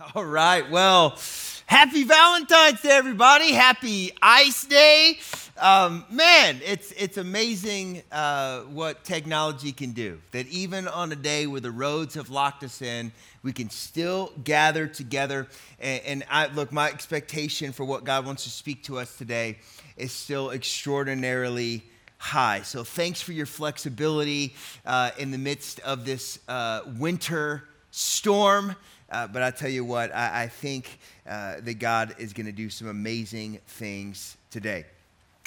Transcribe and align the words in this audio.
All 0.14 0.24
right. 0.24 0.70
Well, 0.70 1.18
happy 1.66 2.04
Valentine's 2.04 2.80
Day, 2.80 2.90
everybody. 2.90 3.52
Happy 3.52 4.12
Ice 4.22 4.64
Day. 4.64 5.18
Um, 5.58 6.06
man, 6.10 6.58
it's, 6.64 6.92
it's 6.92 7.18
amazing 7.18 8.02
uh, 8.10 8.60
what 8.60 9.04
technology 9.04 9.72
can 9.72 9.92
do. 9.92 10.18
That 10.30 10.46
even 10.46 10.88
on 10.88 11.12
a 11.12 11.16
day 11.16 11.46
where 11.46 11.60
the 11.60 11.70
roads 11.70 12.14
have 12.14 12.30
locked 12.30 12.64
us 12.64 12.80
in, 12.80 13.12
we 13.42 13.52
can 13.52 13.68
still 13.68 14.32
gather 14.42 14.86
together. 14.86 15.48
And, 15.78 16.02
and 16.06 16.24
I, 16.30 16.46
look, 16.46 16.72
my 16.72 16.88
expectation 16.88 17.72
for 17.72 17.84
what 17.84 18.04
God 18.04 18.24
wants 18.24 18.44
to 18.44 18.50
speak 18.50 18.84
to 18.84 18.98
us 18.98 19.18
today 19.18 19.58
is 19.98 20.12
still 20.12 20.50
extraordinarily 20.50 21.82
high. 22.16 22.62
So 22.62 22.84
thanks 22.84 23.20
for 23.20 23.32
your 23.32 23.46
flexibility 23.46 24.54
uh, 24.86 25.10
in 25.18 25.30
the 25.30 25.38
midst 25.38 25.78
of 25.80 26.06
this 26.06 26.38
uh, 26.48 26.82
winter 26.98 27.64
storm. 27.90 28.76
Uh, 29.10 29.26
but 29.26 29.42
I 29.42 29.50
tell 29.50 29.68
you 29.68 29.84
what, 29.84 30.14
I, 30.14 30.42
I 30.42 30.48
think 30.48 30.98
uh, 31.28 31.56
that 31.60 31.78
God 31.78 32.14
is 32.18 32.32
going 32.32 32.46
to 32.46 32.52
do 32.52 32.70
some 32.70 32.88
amazing 32.88 33.58
things 33.66 34.36
today. 34.50 34.84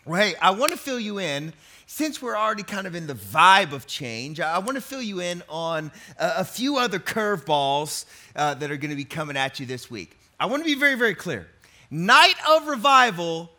Well, 0.05 0.21
hey, 0.21 0.35
I 0.41 0.51
want 0.51 0.73
to 0.73 0.77
fill 0.77 0.99
you 0.99 1.19
in. 1.19 1.53
Since 1.85 2.21
we're 2.21 2.35
already 2.35 2.63
kind 2.63 2.87
of 2.87 2.95
in 2.95 3.07
the 3.07 3.13
vibe 3.13 3.71
of 3.71 3.87
change, 3.87 4.39
I 4.39 4.57
want 4.57 4.75
to 4.75 4.81
fill 4.81 5.01
you 5.01 5.21
in 5.21 5.43
on 5.47 5.91
a, 6.19 6.33
a 6.39 6.43
few 6.43 6.77
other 6.77 6.99
curveballs 6.99 8.05
uh, 8.35 8.55
that 8.55 8.69
are 8.69 8.77
going 8.77 8.89
to 8.89 8.97
be 8.97 9.05
coming 9.05 9.37
at 9.37 9.59
you 9.59 9.65
this 9.65 9.89
week. 9.89 10.17
I 10.39 10.47
want 10.47 10.61
to 10.61 10.65
be 10.65 10.75
very, 10.75 10.95
very 10.95 11.15
clear. 11.15 11.47
Night 11.89 12.35
of 12.49 12.67
Revival 12.67 13.49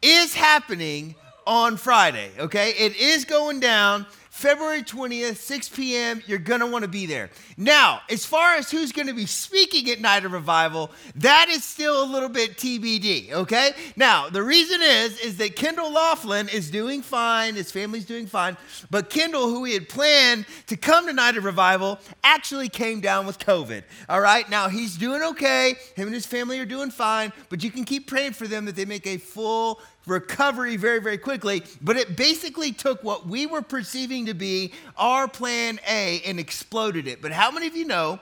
is 0.00 0.34
happening 0.34 1.14
on 1.46 1.76
Friday, 1.76 2.30
okay? 2.38 2.70
It 2.70 2.96
is 2.96 3.24
going 3.24 3.60
down. 3.60 4.06
February 4.42 4.82
20th, 4.82 5.36
6 5.36 5.68
p.m., 5.68 6.20
you're 6.26 6.36
gonna 6.40 6.66
wanna 6.66 6.88
be 6.88 7.06
there. 7.06 7.30
Now, 7.56 8.00
as 8.10 8.24
far 8.24 8.56
as 8.56 8.72
who's 8.72 8.90
gonna 8.90 9.14
be 9.14 9.24
speaking 9.24 9.88
at 9.88 10.00
Night 10.00 10.24
of 10.24 10.32
Revival, 10.32 10.90
that 11.14 11.46
is 11.48 11.62
still 11.62 12.02
a 12.02 12.06
little 12.10 12.28
bit 12.28 12.56
TBD, 12.56 13.30
okay? 13.30 13.70
Now, 13.94 14.28
the 14.28 14.42
reason 14.42 14.82
is, 14.82 15.20
is 15.20 15.36
that 15.36 15.54
Kendall 15.54 15.92
Laughlin 15.92 16.48
is 16.48 16.72
doing 16.72 17.02
fine, 17.02 17.54
his 17.54 17.70
family's 17.70 18.04
doing 18.04 18.26
fine, 18.26 18.56
but 18.90 19.10
Kendall, 19.10 19.48
who 19.48 19.60
we 19.60 19.74
had 19.74 19.88
planned 19.88 20.44
to 20.66 20.76
come 20.76 21.06
to 21.06 21.12
Night 21.12 21.36
of 21.36 21.44
Revival, 21.44 22.00
actually 22.24 22.68
came 22.68 22.98
down 22.98 23.26
with 23.26 23.38
COVID, 23.38 23.84
all 24.08 24.20
right? 24.20 24.50
Now, 24.50 24.68
he's 24.68 24.96
doing 24.96 25.22
okay, 25.22 25.76
him 25.94 26.08
and 26.08 26.14
his 26.14 26.26
family 26.26 26.58
are 26.58 26.66
doing 26.66 26.90
fine, 26.90 27.32
but 27.48 27.62
you 27.62 27.70
can 27.70 27.84
keep 27.84 28.08
praying 28.08 28.32
for 28.32 28.48
them 28.48 28.64
that 28.64 28.74
they 28.74 28.86
make 28.86 29.06
a 29.06 29.18
full 29.18 29.80
recovery 30.06 30.76
very, 30.76 31.00
very 31.00 31.18
quickly. 31.18 31.62
But 31.80 31.96
it 31.96 32.16
basically 32.16 32.72
took 32.72 33.02
what 33.02 33.26
we 33.26 33.46
were 33.46 33.62
perceiving 33.62 34.26
to 34.26 34.34
be 34.34 34.72
our 34.96 35.28
plan 35.28 35.80
A 35.88 36.20
and 36.26 36.38
exploded 36.38 37.06
it. 37.06 37.22
But 37.22 37.32
how 37.32 37.50
many 37.50 37.66
of 37.66 37.76
you 37.76 37.86
know 37.86 38.18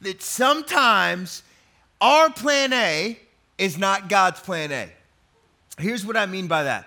that 0.00 0.22
sometimes 0.22 1.42
our 2.00 2.30
plan 2.30 2.72
A 2.72 3.18
is 3.58 3.78
not 3.78 4.08
God's 4.08 4.40
plan 4.40 4.72
A? 4.72 4.92
Here's 5.78 6.04
what 6.04 6.16
I 6.16 6.26
mean 6.26 6.48
by 6.48 6.64
that 6.64 6.86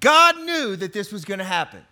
God 0.00 0.38
knew 0.40 0.76
that 0.76 0.92
this 0.92 1.12
was 1.12 1.24
going 1.24 1.38
to 1.38 1.44
happen. 1.44 1.82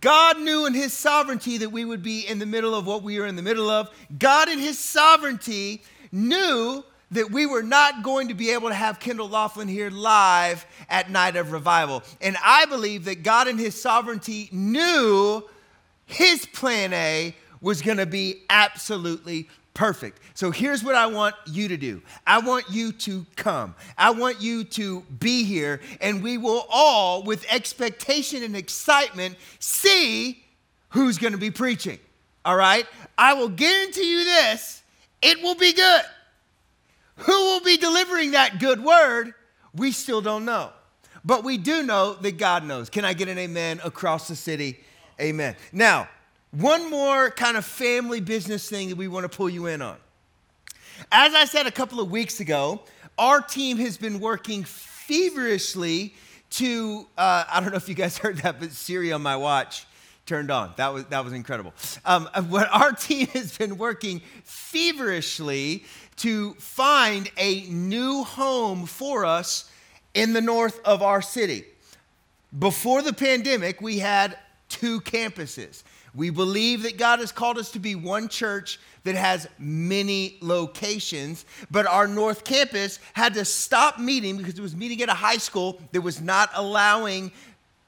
God 0.00 0.40
knew 0.40 0.66
in 0.66 0.74
His 0.74 0.92
sovereignty 0.92 1.58
that 1.58 1.70
we 1.70 1.84
would 1.84 2.02
be 2.02 2.26
in 2.26 2.38
the 2.38 2.46
middle 2.46 2.74
of 2.74 2.86
what 2.86 3.02
we 3.02 3.18
are 3.18 3.26
in 3.26 3.36
the 3.36 3.42
middle 3.42 3.70
of. 3.70 3.90
God, 4.18 4.48
in 4.48 4.58
His 4.58 4.78
sovereignty, 4.78 5.82
knew 6.12 6.84
that 7.12 7.30
we 7.30 7.46
were 7.46 7.62
not 7.62 8.02
going 8.02 8.28
to 8.28 8.34
be 8.34 8.50
able 8.50 8.68
to 8.68 8.74
have 8.74 9.00
Kendall 9.00 9.28
Laughlin 9.28 9.68
here 9.68 9.90
live 9.90 10.64
at 10.88 11.10
Night 11.10 11.36
of 11.36 11.52
Revival. 11.52 12.02
And 12.20 12.36
I 12.44 12.66
believe 12.66 13.04
that 13.06 13.22
God 13.22 13.48
in 13.48 13.58
His 13.58 13.80
sovereignty 13.80 14.48
knew 14.52 15.42
His 16.06 16.46
plan 16.46 16.92
A 16.92 17.34
was 17.60 17.82
going 17.82 17.98
to 17.98 18.06
be 18.06 18.42
absolutely 18.48 19.48
perfect. 19.74 20.20
So 20.34 20.50
here's 20.50 20.82
what 20.82 20.94
I 20.94 21.06
want 21.06 21.34
you 21.46 21.68
to 21.68 21.76
do 21.76 22.02
I 22.26 22.38
want 22.38 22.66
you 22.70 22.92
to 22.92 23.26
come, 23.36 23.74
I 23.98 24.10
want 24.10 24.40
you 24.40 24.64
to 24.64 25.02
be 25.18 25.44
here, 25.44 25.80
and 26.00 26.22
we 26.22 26.38
will 26.38 26.66
all, 26.70 27.22
with 27.22 27.44
expectation 27.50 28.42
and 28.42 28.56
excitement, 28.56 29.36
see 29.58 30.42
who's 30.90 31.18
going 31.18 31.32
to 31.32 31.38
be 31.38 31.50
preaching. 31.50 31.98
All 32.44 32.56
right? 32.56 32.86
I 33.18 33.34
will 33.34 33.48
guarantee 33.48 34.10
you 34.10 34.24
this 34.24 34.82
it 35.22 35.42
will 35.42 35.54
be 35.54 35.72
good. 35.72 36.02
Who 37.16 37.32
will 37.32 37.60
be 37.60 37.76
delivering 37.76 38.32
that 38.32 38.58
good 38.58 38.82
word? 38.82 39.34
We 39.74 39.92
still 39.92 40.20
don't 40.20 40.44
know. 40.44 40.70
But 41.24 41.44
we 41.44 41.58
do 41.58 41.82
know 41.82 42.14
that 42.14 42.38
God 42.38 42.64
knows. 42.64 42.88
Can 42.88 43.04
I 43.04 43.12
get 43.12 43.28
an 43.28 43.38
amen 43.38 43.80
across 43.84 44.28
the 44.28 44.36
city? 44.36 44.80
Amen. 45.20 45.54
Now, 45.72 46.08
one 46.50 46.90
more 46.90 47.30
kind 47.30 47.56
of 47.56 47.64
family 47.64 48.20
business 48.20 48.68
thing 48.68 48.88
that 48.88 48.96
we 48.96 49.06
want 49.06 49.30
to 49.30 49.36
pull 49.36 49.50
you 49.50 49.66
in 49.66 49.82
on. 49.82 49.96
As 51.12 51.34
I 51.34 51.44
said 51.44 51.66
a 51.66 51.70
couple 51.70 52.00
of 52.00 52.10
weeks 52.10 52.40
ago, 52.40 52.80
our 53.18 53.40
team 53.40 53.76
has 53.78 53.96
been 53.96 54.18
working 54.18 54.64
feverishly 54.64 56.14
to, 56.50 57.06
uh, 57.16 57.44
I 57.48 57.60
don't 57.60 57.70
know 57.70 57.76
if 57.76 57.88
you 57.88 57.94
guys 57.94 58.18
heard 58.18 58.38
that, 58.38 58.58
but 58.58 58.72
Siri 58.72 59.12
on 59.12 59.22
my 59.22 59.36
watch 59.36 59.86
turned 60.26 60.50
on. 60.50 60.72
That 60.76 60.92
was, 60.94 61.04
that 61.06 61.24
was 61.24 61.32
incredible. 61.32 61.74
Um, 62.04 62.28
what 62.48 62.68
our 62.72 62.92
team 62.92 63.26
has 63.28 63.56
been 63.56 63.78
working 63.78 64.22
feverishly 64.44 65.84
to 66.20 66.54
find 66.54 67.30
a 67.38 67.62
new 67.62 68.24
home 68.24 68.86
for 68.86 69.24
us 69.24 69.70
in 70.14 70.32
the 70.32 70.40
north 70.40 70.80
of 70.84 71.02
our 71.02 71.22
city. 71.22 71.64
Before 72.58 73.00
the 73.00 73.12
pandemic, 73.12 73.80
we 73.80 73.98
had 73.98 74.36
two 74.68 75.00
campuses. 75.00 75.82
We 76.14 76.30
believe 76.30 76.82
that 76.82 76.98
God 76.98 77.20
has 77.20 77.32
called 77.32 77.56
us 77.56 77.70
to 77.72 77.78
be 77.78 77.94
one 77.94 78.28
church 78.28 78.80
that 79.04 79.14
has 79.14 79.48
many 79.58 80.36
locations, 80.40 81.46
but 81.70 81.86
our 81.86 82.06
North 82.06 82.44
Campus 82.44 82.98
had 83.14 83.32
to 83.34 83.44
stop 83.44 83.98
meeting 83.98 84.36
because 84.36 84.58
it 84.58 84.62
was 84.62 84.76
meeting 84.76 85.00
at 85.02 85.08
a 85.08 85.14
high 85.14 85.38
school 85.38 85.80
that 85.92 86.00
was 86.00 86.20
not 86.20 86.50
allowing 86.54 87.30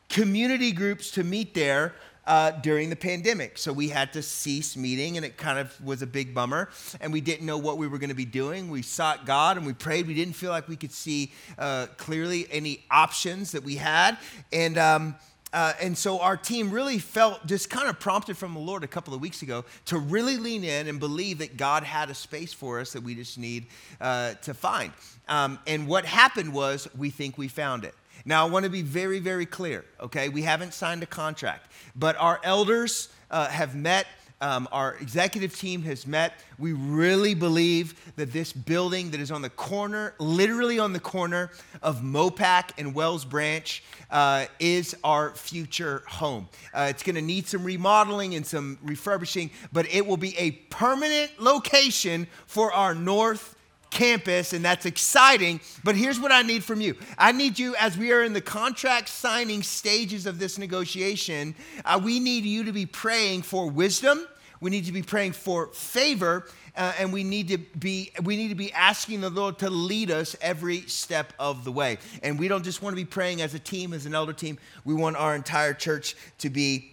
community 0.09 0.73
groups 0.73 1.11
to 1.13 1.25
meet 1.25 1.53
there 1.53 1.95
uh, 2.27 2.53
during 2.53 2.91
the 2.91 2.97
pandemic. 2.97 3.59
So 3.59 3.73
we 3.73 3.89
had 3.89 4.13
to 4.13 4.23
cease 4.23 4.77
meeting, 4.77 5.17
and 5.17 5.27
it 5.27 5.37
kind 5.37 5.59
of 5.59 5.85
was 5.85 6.03
a 6.03 6.07
big 6.07 6.35
bummer. 6.35 6.71
And 7.01 7.13
we 7.13 7.21
didn't 7.21 7.47
know 7.47 7.59
what 7.59 7.79
we 7.79 7.89
were 7.89 7.99
going 7.99 8.11
to 8.11 8.15
be 8.15 8.25
doing. 8.25 8.71
We 8.71 8.83
sought 8.83 9.27
God 9.27 9.57
and 9.57 9.67
we 9.67 9.73
prayed. 9.73 10.07
We 10.07 10.15
didn't 10.15 10.35
feel 10.35 10.51
like 10.51 10.69
we 10.69 10.77
could 10.77 10.93
see 10.93 11.33
uh, 11.59 11.87
clearly 11.97 12.47
any 12.51 12.85
options 12.91 13.53
that 13.53 13.65
we 13.65 13.77
had. 13.77 14.19
And, 14.53 14.79
um, 14.79 15.17
uh, 15.53 15.75
and 15.81 15.99
so 15.99 16.21
our 16.21 16.37
team 16.37 16.71
really 16.71 16.99
felt 16.99 17.45
just 17.47 17.69
kind 17.69 17.89
of 17.89 18.01
prompted 18.01 18.39
from 18.39 18.55
the 18.55 18.61
Lord 18.61 18.85
a 18.85 18.89
couple 18.89 19.13
of 19.13 19.21
weeks 19.21 19.43
ago 19.43 19.65
to 19.87 19.99
really 19.99 20.39
lean 20.39 20.65
in 20.65 20.89
and 20.89 20.99
believe 20.99 21.39
that 21.39 21.57
God 21.57 21.83
had 21.83 22.09
a 22.09 22.15
space 22.15 22.55
for 22.55 22.81
us 22.81 22.93
that 22.93 23.03
we 23.03 23.15
just 23.15 23.37
need 23.37 23.67
uh, 24.01 24.35
to 24.43 24.55
find. 24.55 24.93
Um, 25.29 25.59
and 25.67 25.87
what 25.87 26.07
happened 26.07 26.55
was 26.55 26.89
we 26.97 27.11
think 27.11 27.37
we 27.37 27.49
found 27.49 27.85
it. 27.85 27.95
Now, 28.25 28.47
I 28.47 28.51
want 28.51 28.65
to 28.65 28.71
be 28.71 28.83
very, 28.83 29.19
very 29.19 29.47
clear, 29.47 29.85
okay? 30.01 30.29
We 30.29 30.43
haven't 30.43 30.75
signed 30.75 31.03
a 31.03 31.07
contract, 31.07 31.71
but 31.97 32.17
our 32.17 32.41
elders 32.45 33.09
uh, 33.31 33.49
have 33.49 33.75
met. 33.75 34.07
Um, 34.41 34.69
our 34.73 34.97
executive 34.97 35.57
team 35.57 35.83
has 35.83 36.05
met. 36.05 36.35
We 36.59 36.73
really 36.73 37.35
believe 37.35 38.13
that 38.17 38.33
this 38.33 38.53
building 38.53 39.13
that 39.13 39.21
is 39.21 39.31
on 39.31 39.41
the 39.41 39.51
corner, 39.51 40.15
literally 40.19 40.81
on 40.81 40.93
the 40.93 40.99
corner 40.99 41.53
of 41.81 42.01
Mopac 42.01 42.71
and 42.77 42.93
Wells 42.93 43.25
Branch, 43.25 43.85
uh, 44.11 44.47
is 44.59 44.97
our 45.05 45.33
future 45.37 46.03
home. 46.09 46.49
Uh, 46.75 46.89
it's 46.91 47.05
going 47.05 47.15
to 47.15 47.23
need 47.23 47.47
some 47.47 47.63
remodeling 47.63 48.35
and 48.35 48.45
some 48.45 48.79
refurbishing, 48.83 49.49
but 49.73 49.87
it 49.95 50.05
will 50.05 50.17
be 50.17 50.37
a 50.37 50.51
permanent 50.51 51.31
location 51.39 52.27
for 52.47 52.73
our 52.73 52.97
North 52.97 53.55
campus, 53.93 54.53
and 54.55 54.65
that's 54.65 54.87
exciting. 54.87 55.61
But 55.85 55.95
here's 55.95 56.19
what 56.19 56.33
I 56.33 56.43
need 56.43 56.65
from 56.65 56.81
you 56.81 56.97
I 57.17 57.31
need 57.31 57.59
you, 57.59 57.77
as 57.77 57.97
we 57.97 58.11
are 58.13 58.25
in 58.25 58.33
the 58.33 58.41
contract 58.41 59.09
signing 59.09 59.63
stages 59.63 60.27
of 60.27 60.41
this 60.41 60.59
negotiation, 60.59 61.55
uh, 61.85 62.01
we 62.03 62.19
need 62.19 62.45
you 62.45 62.65
to 62.65 62.73
be 62.73 62.87
praying 62.87 63.43
for 63.43 63.71
wisdom. 63.71 64.27
We 64.61 64.71
need 64.71 64.87
to 64.87 64.93
be 64.93 65.03
praying 65.03 65.33
for 65.33 65.69
favor, 65.69 66.47
uh, 66.77 66.93
and 66.99 67.13
we 67.13 67.25
need 67.25 67.49
to 67.49 67.59
be 67.59 68.13
we 68.23 68.37
need 68.37 68.49
to 68.49 68.55
be 68.55 68.73
asking 68.73 69.21
the 69.21 69.31
Lord 69.31 69.59
to 69.59 69.69
lead 69.69 70.11
us 70.11 70.35
every 70.41 70.83
step 70.83 71.33
of 71.39 71.65
the 71.65 71.73
way. 71.73 71.99
And 72.23 72.39
we 72.39 72.49
don't 72.49 72.65
just 72.65 72.81
want 72.81 72.97
to 72.97 72.97
be 72.97 73.05
praying 73.05 73.43
as 73.43 73.55
a 73.55 73.59
team, 73.59 73.93
as 73.93 74.07
an 74.07 74.15
elder 74.15 74.33
team. 74.33 74.59
We 74.85 74.95
want 74.95 75.17
our 75.17 75.35
entire 75.35 75.75
church 75.75 76.17
to 76.39 76.49
be 76.49 76.93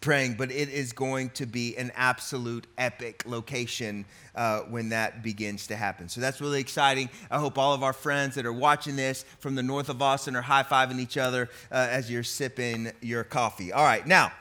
praying, 0.00 0.34
but 0.34 0.50
it 0.50 0.68
is 0.68 0.92
going 0.92 1.30
to 1.30 1.46
be 1.46 1.76
an 1.76 1.90
absolute 1.96 2.66
epic 2.76 3.24
location 3.26 4.04
uh, 4.34 4.60
when 4.60 4.90
that 4.90 5.22
begins 5.22 5.66
to 5.66 5.76
happen. 5.76 6.08
So 6.08 6.20
that's 6.20 6.40
really 6.40 6.60
exciting. 6.60 7.08
I 7.30 7.38
hope 7.38 7.58
all 7.58 7.74
of 7.74 7.82
our 7.82 7.92
friends 7.92 8.34
that 8.36 8.46
are 8.46 8.52
watching 8.52 8.96
this 8.96 9.24
from 9.40 9.54
the 9.54 9.62
north 9.62 9.88
of 9.88 10.00
Austin 10.00 10.36
are 10.36 10.42
high 10.42 10.62
fiving 10.62 11.00
each 11.00 11.16
other 11.16 11.48
uh, 11.72 11.88
as 11.90 12.10
you're 12.10 12.22
sipping 12.22 12.92
your 13.00 13.24
coffee. 13.24 13.72
All 13.72 13.84
right, 13.84 14.06
now 14.06 14.32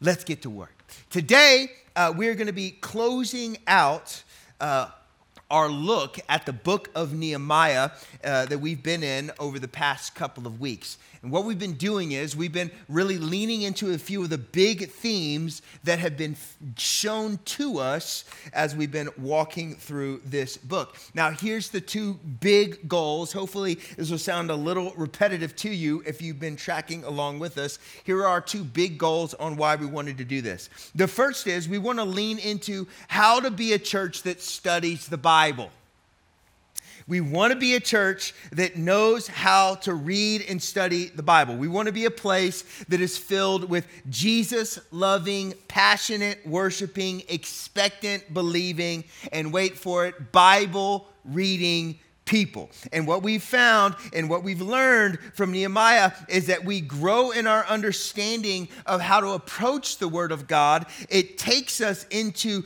let's 0.00 0.24
get 0.24 0.42
to 0.42 0.50
work. 0.50 0.84
Today, 1.08 1.70
uh, 1.94 2.12
we're 2.16 2.34
going 2.34 2.46
to 2.48 2.52
be 2.52 2.70
closing 2.70 3.58
out 3.66 4.22
uh, 4.60 4.88
our 5.50 5.68
look 5.68 6.18
at 6.28 6.46
the 6.46 6.52
book 6.52 6.90
of 6.94 7.12
Nehemiah 7.12 7.90
uh, 8.24 8.46
that 8.46 8.58
we've 8.58 8.82
been 8.82 9.02
in 9.02 9.32
over 9.38 9.58
the 9.58 9.68
past 9.68 10.14
couple 10.14 10.46
of 10.46 10.60
weeks. 10.60 10.98
And 11.22 11.30
what 11.30 11.44
we've 11.44 11.58
been 11.58 11.74
doing 11.74 12.12
is 12.12 12.34
we've 12.34 12.52
been 12.52 12.70
really 12.88 13.18
leaning 13.18 13.60
into 13.62 13.92
a 13.92 13.98
few 13.98 14.22
of 14.22 14.30
the 14.30 14.38
big 14.38 14.90
themes 14.90 15.60
that 15.84 15.98
have 15.98 16.16
been 16.16 16.34
shown 16.78 17.38
to 17.44 17.78
us 17.78 18.24
as 18.54 18.74
we've 18.74 18.90
been 18.90 19.10
walking 19.18 19.74
through 19.74 20.22
this 20.24 20.56
book. 20.56 20.96
Now, 21.12 21.30
here's 21.30 21.68
the 21.68 21.80
two 21.80 22.14
big 22.14 22.88
goals. 22.88 23.32
Hopefully, 23.32 23.74
this 23.98 24.10
will 24.10 24.16
sound 24.16 24.50
a 24.50 24.54
little 24.54 24.94
repetitive 24.96 25.54
to 25.56 25.68
you 25.68 26.02
if 26.06 26.22
you've 26.22 26.40
been 26.40 26.56
tracking 26.56 27.04
along 27.04 27.38
with 27.38 27.58
us. 27.58 27.78
Here 28.04 28.20
are 28.20 28.26
our 28.26 28.40
two 28.40 28.64
big 28.64 28.96
goals 28.96 29.34
on 29.34 29.56
why 29.56 29.76
we 29.76 29.84
wanted 29.84 30.16
to 30.18 30.24
do 30.24 30.40
this. 30.40 30.70
The 30.94 31.08
first 31.08 31.46
is 31.46 31.68
we 31.68 31.76
want 31.76 31.98
to 31.98 32.04
lean 32.04 32.38
into 32.38 32.88
how 33.08 33.40
to 33.40 33.50
be 33.50 33.74
a 33.74 33.78
church 33.78 34.22
that 34.22 34.40
studies 34.40 35.06
the 35.06 35.18
Bible. 35.18 35.70
We 37.10 37.20
want 37.20 37.52
to 37.52 37.58
be 37.58 37.74
a 37.74 37.80
church 37.80 38.32
that 38.52 38.76
knows 38.76 39.26
how 39.26 39.74
to 39.76 39.94
read 39.94 40.44
and 40.48 40.62
study 40.62 41.06
the 41.06 41.24
Bible. 41.24 41.56
We 41.56 41.66
want 41.66 41.86
to 41.86 41.92
be 41.92 42.04
a 42.04 42.10
place 42.10 42.62
that 42.88 43.00
is 43.00 43.18
filled 43.18 43.68
with 43.68 43.84
Jesus 44.08 44.78
loving, 44.92 45.54
passionate, 45.66 46.46
worshiping, 46.46 47.24
expectant, 47.28 48.32
believing, 48.32 49.02
and 49.32 49.52
wait 49.52 49.76
for 49.76 50.06
it, 50.06 50.30
Bible 50.30 51.08
reading 51.24 51.98
people. 52.30 52.70
And 52.92 53.08
what 53.08 53.24
we've 53.24 53.42
found 53.42 53.96
and 54.12 54.30
what 54.30 54.44
we've 54.44 54.60
learned 54.60 55.18
from 55.34 55.50
Nehemiah 55.50 56.12
is 56.28 56.46
that 56.46 56.64
we 56.64 56.80
grow 56.80 57.32
in 57.32 57.48
our 57.48 57.66
understanding 57.66 58.68
of 58.86 59.00
how 59.00 59.18
to 59.18 59.30
approach 59.30 59.98
the 59.98 60.06
Word 60.06 60.30
of 60.30 60.46
God. 60.46 60.86
It 61.08 61.38
takes 61.38 61.80
us 61.80 62.06
into 62.08 62.62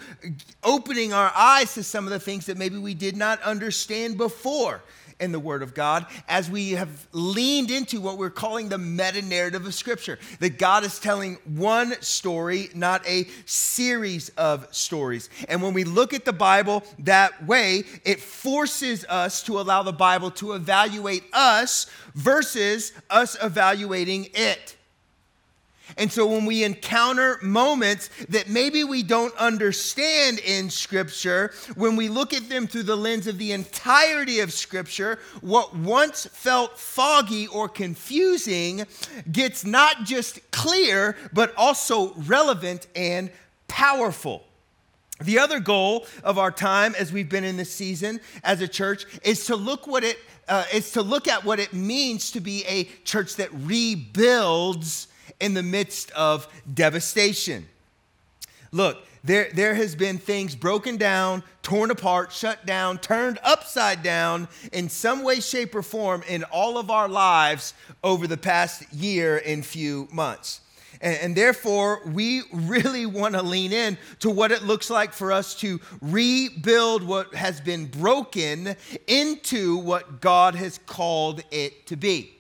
opening 0.62 1.14
our 1.14 1.32
eyes 1.34 1.72
to 1.75 1.82
some 1.82 2.05
of 2.05 2.12
the 2.12 2.20
things 2.20 2.44
that 2.46 2.58
maybe 2.58 2.76
we 2.76 2.93
did 2.93 3.16
not 3.16 3.40
understand 3.40 4.19
before 4.19 4.82
in 5.20 5.32
the 5.32 5.38
Word 5.38 5.62
of 5.62 5.75
God 5.75 6.06
as 6.28 6.50
we 6.50 6.72
have 6.72 7.06
leaned 7.12 7.70
into 7.70 8.00
what 8.00 8.19
we're 8.19 8.31
calling 8.31 8.69
the 8.69 8.78
meta 8.78 9.22
narrative 9.22 9.66
of 9.66 9.75
Scripture. 9.75 10.19
That 10.40 10.58
God 10.58 10.84
is 10.84 10.99
telling 10.99 11.38
one 11.44 12.00
story, 12.00 12.70
not 12.75 13.06
a 13.06 13.26
series 13.46 14.31
of 14.31 14.66
stories. 14.75 15.31
And 15.49 15.62
when 15.62 15.75
we 15.75 15.84
look 15.84 16.12
at 16.12 16.25
the 16.25 16.32
Bible 16.32 16.84
that 17.00 17.46
way, 17.46 17.84
it 18.05 18.20
forces 18.20 19.05
us 19.08 19.43
to 19.44 19.61
allow 19.61 19.82
the 19.82 19.93
Bible 19.93 20.31
to 20.32 20.52
evaluate 20.52 21.25
us 21.32 21.87
versus 22.14 22.93
us 23.10 23.37
evaluating 23.43 24.28
it. 24.34 24.76
And 25.96 26.10
so 26.10 26.26
when 26.26 26.44
we 26.44 26.64
encounter 26.64 27.38
moments 27.42 28.10
that 28.28 28.48
maybe 28.48 28.84
we 28.84 29.02
don't 29.02 29.34
understand 29.36 30.38
in 30.40 30.70
Scripture, 30.70 31.52
when 31.76 31.94
we 31.96 32.08
look 32.08 32.32
at 32.32 32.48
them 32.48 32.66
through 32.66 32.84
the 32.84 32.96
lens 32.96 33.26
of 33.26 33.38
the 33.38 33.52
entirety 33.52 34.40
of 34.40 34.52
Scripture, 34.52 35.19
what 35.40 35.76
once 35.76 36.26
felt 36.26 36.78
foggy 36.78 37.46
or 37.46 37.69
confusing 37.69 38.86
gets 39.31 39.64
not 39.64 40.04
just 40.04 40.50
clear, 40.50 41.16
but 41.32 41.54
also 41.56 42.14
relevant 42.14 42.86
and 42.96 43.31
powerful. 43.69 44.44
The 45.20 45.38
other 45.38 45.60
goal 45.60 46.06
of 46.25 46.38
our 46.38 46.50
time 46.50 46.94
as 46.98 47.12
we've 47.12 47.28
been 47.28 47.44
in 47.44 47.56
this 47.56 47.72
season 47.72 48.20
as 48.42 48.60
a 48.60 48.69
church 48.69 49.06
is 49.22 49.46
to 49.46 49.54
look 49.54 49.86
what 49.86 50.02
it 50.02 50.19
uh, 50.48 50.64
is 50.72 50.90
to 50.92 51.02
look 51.02 51.28
at 51.28 51.44
what 51.44 51.60
it 51.60 51.72
means 51.72 52.32
to 52.32 52.40
be 52.40 52.64
a 52.66 52.84
church 53.04 53.36
that 53.36 53.48
rebuilds 53.52 55.08
in 55.44 55.52
the 55.52 55.62
midst 55.62 56.11
of 56.12 56.49
devastation. 56.73 57.67
Look, 58.73 58.96
there, 59.23 59.49
there 59.52 59.75
has 59.75 59.94
been 59.94 60.17
things 60.17 60.56
broken 60.56 60.96
down, 60.96 61.43
torn 61.62 61.91
apart, 61.91 62.32
shut 62.32 62.64
down, 62.64 62.96
turned 62.96 63.38
upside 63.44 64.02
down 64.02 64.49
in 64.73 64.88
some 64.88 65.23
way, 65.23 65.41
shape, 65.41 65.75
or 65.75 65.82
form 65.82 66.23
in 66.26 66.44
all 66.44 66.79
of 66.79 66.91
our 66.91 67.11
lives 67.11 67.75
over 68.02 68.26
the 68.26 68.38
past 68.38 68.91
year 68.91 69.43
and 69.44 69.67
few 69.67 70.08
months. 70.11 70.62
And, 71.02 71.19
and 71.19 71.37
therefore, 71.37 72.00
we 72.06 72.41
really 72.52 73.05
want 73.05 73.35
to 73.35 73.43
lean 73.43 73.75
in 73.75 73.99
to 74.20 74.31
what 74.31 74.50
it 74.50 74.62
looks 74.62 74.88
like 74.88 75.12
for 75.12 75.31
us 75.31 75.55
to 75.56 75.79
rebuild 76.00 77.02
what 77.02 77.35
has 77.35 77.61
been 77.61 77.85
broken 77.85 78.76
into 79.06 79.76
what 79.76 80.23
God 80.23 80.55
has 80.55 80.81
called 80.87 81.43
it 81.50 81.87
to 81.88 81.96
be. 81.96 82.35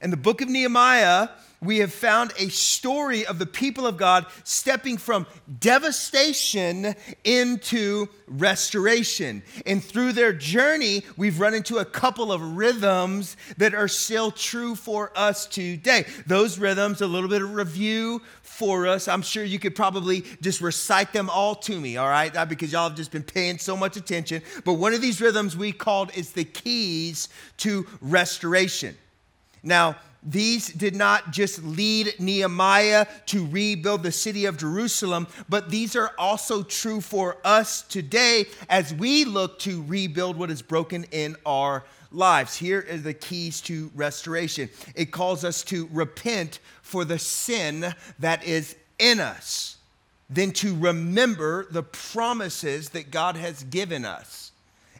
In 0.00 0.10
the 0.10 0.16
book 0.16 0.40
of 0.40 0.48
Nehemiah, 0.48 1.28
we 1.60 1.78
have 1.78 1.92
found 1.92 2.32
a 2.38 2.48
story 2.50 3.26
of 3.26 3.40
the 3.40 3.46
people 3.46 3.84
of 3.84 3.96
God 3.96 4.26
stepping 4.44 4.96
from 4.96 5.26
devastation 5.58 6.94
into 7.24 8.06
restoration. 8.28 9.42
And 9.66 9.82
through 9.82 10.12
their 10.12 10.32
journey, 10.32 11.02
we've 11.16 11.40
run 11.40 11.54
into 11.54 11.78
a 11.78 11.84
couple 11.84 12.30
of 12.30 12.56
rhythms 12.56 13.36
that 13.56 13.74
are 13.74 13.88
still 13.88 14.30
true 14.30 14.76
for 14.76 15.10
us 15.16 15.46
today. 15.46 16.04
Those 16.26 16.60
rhythms, 16.60 17.00
a 17.00 17.08
little 17.08 17.28
bit 17.28 17.42
of 17.42 17.52
review 17.52 18.22
for 18.42 18.86
us. 18.86 19.08
I'm 19.08 19.22
sure 19.22 19.42
you 19.42 19.58
could 19.58 19.74
probably 19.74 20.22
just 20.40 20.60
recite 20.60 21.12
them 21.12 21.28
all 21.28 21.56
to 21.56 21.80
me, 21.80 21.96
all 21.96 22.08
right? 22.08 22.32
Because 22.48 22.70
y'all 22.70 22.88
have 22.88 22.96
just 22.96 23.10
been 23.10 23.24
paying 23.24 23.58
so 23.58 23.76
much 23.76 23.96
attention. 23.96 24.42
But 24.64 24.74
one 24.74 24.94
of 24.94 25.00
these 25.00 25.20
rhythms 25.20 25.56
we 25.56 25.72
called 25.72 26.16
is 26.16 26.30
the 26.30 26.44
keys 26.44 27.28
to 27.58 27.84
restoration. 28.00 28.96
Now, 29.62 29.96
these 30.22 30.68
did 30.68 30.96
not 30.96 31.30
just 31.30 31.62
lead 31.62 32.14
Nehemiah 32.18 33.06
to 33.26 33.46
rebuild 33.46 34.02
the 34.02 34.12
city 34.12 34.46
of 34.46 34.58
Jerusalem, 34.58 35.28
but 35.48 35.70
these 35.70 35.94
are 35.94 36.12
also 36.18 36.62
true 36.62 37.00
for 37.00 37.36
us 37.44 37.82
today 37.82 38.46
as 38.68 38.92
we 38.92 39.24
look 39.24 39.58
to 39.60 39.82
rebuild 39.84 40.36
what 40.36 40.50
is 40.50 40.60
broken 40.60 41.04
in 41.12 41.36
our 41.46 41.84
lives. 42.10 42.56
Here 42.56 42.84
are 42.90 42.96
the 42.96 43.14
keys 43.14 43.60
to 43.62 43.90
restoration 43.94 44.68
it 44.94 45.12
calls 45.12 45.44
us 45.44 45.62
to 45.64 45.88
repent 45.92 46.58
for 46.82 47.04
the 47.04 47.18
sin 47.18 47.94
that 48.18 48.44
is 48.44 48.76
in 48.98 49.20
us, 49.20 49.76
then 50.28 50.50
to 50.52 50.74
remember 50.76 51.66
the 51.70 51.82
promises 51.82 52.90
that 52.90 53.10
God 53.10 53.36
has 53.36 53.62
given 53.64 54.04
us, 54.04 54.50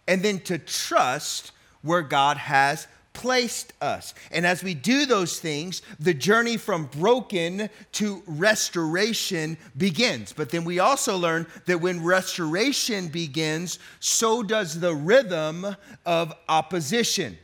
and 0.06 0.22
then 0.22 0.38
to 0.40 0.58
trust 0.58 1.52
where 1.82 2.02
God 2.02 2.36
has 2.36 2.86
placed 3.18 3.72
us. 3.80 4.14
And 4.30 4.46
as 4.46 4.62
we 4.62 4.74
do 4.74 5.04
those 5.04 5.40
things, 5.40 5.82
the 5.98 6.14
journey 6.14 6.56
from 6.56 6.86
broken 6.86 7.68
to 7.92 8.22
restoration 8.26 9.58
begins. 9.76 10.32
But 10.32 10.50
then 10.50 10.64
we 10.64 10.78
also 10.78 11.16
learn 11.16 11.48
that 11.66 11.80
when 11.80 12.04
restoration 12.04 13.08
begins, 13.08 13.80
so 13.98 14.44
does 14.44 14.78
the 14.78 14.94
rhythm 14.94 15.66
of 16.06 16.32
opposition. 16.48 17.36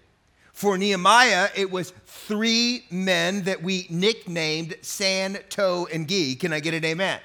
For 0.53 0.79
Nehemiah, 0.79 1.49
it 1.57 1.69
was 1.69 1.93
three 2.07 2.85
men 2.89 3.43
that 3.43 3.61
we 3.61 3.89
nicknamed 3.91 4.77
San, 4.81 5.39
To, 5.51 5.89
and 5.93 6.09
Gi. 6.09 6.37
Can 6.37 6.53
I 6.53 6.61
get 6.61 6.75
an 6.75 6.85
amen? 6.85 7.19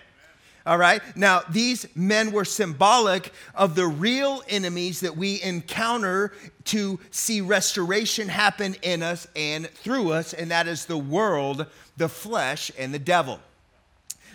All 0.66 0.78
right. 0.78 1.02
Now, 1.16 1.42
these 1.50 1.88
men 1.96 2.32
were 2.32 2.46
symbolic 2.46 3.32
of 3.56 3.76
the 3.76 3.88
real 3.88 4.44
enemies 4.50 5.00
that 5.00 5.16
we 5.16 5.42
encounter 5.42 6.33
to 6.66 7.00
see 7.12 7.42
restoration 7.42 8.28
happen 8.28 8.76
in 8.81 9.02
us 9.02 9.28
and 9.36 9.68
through 9.69 10.12
us, 10.12 10.33
and 10.33 10.52
that 10.52 10.68
is 10.68 10.86
the 10.86 10.98
world, 10.98 11.66
the 11.98 12.10
flesh, 12.10 12.72
and 12.78 12.94
the 12.94 13.00
devil. 13.00 13.40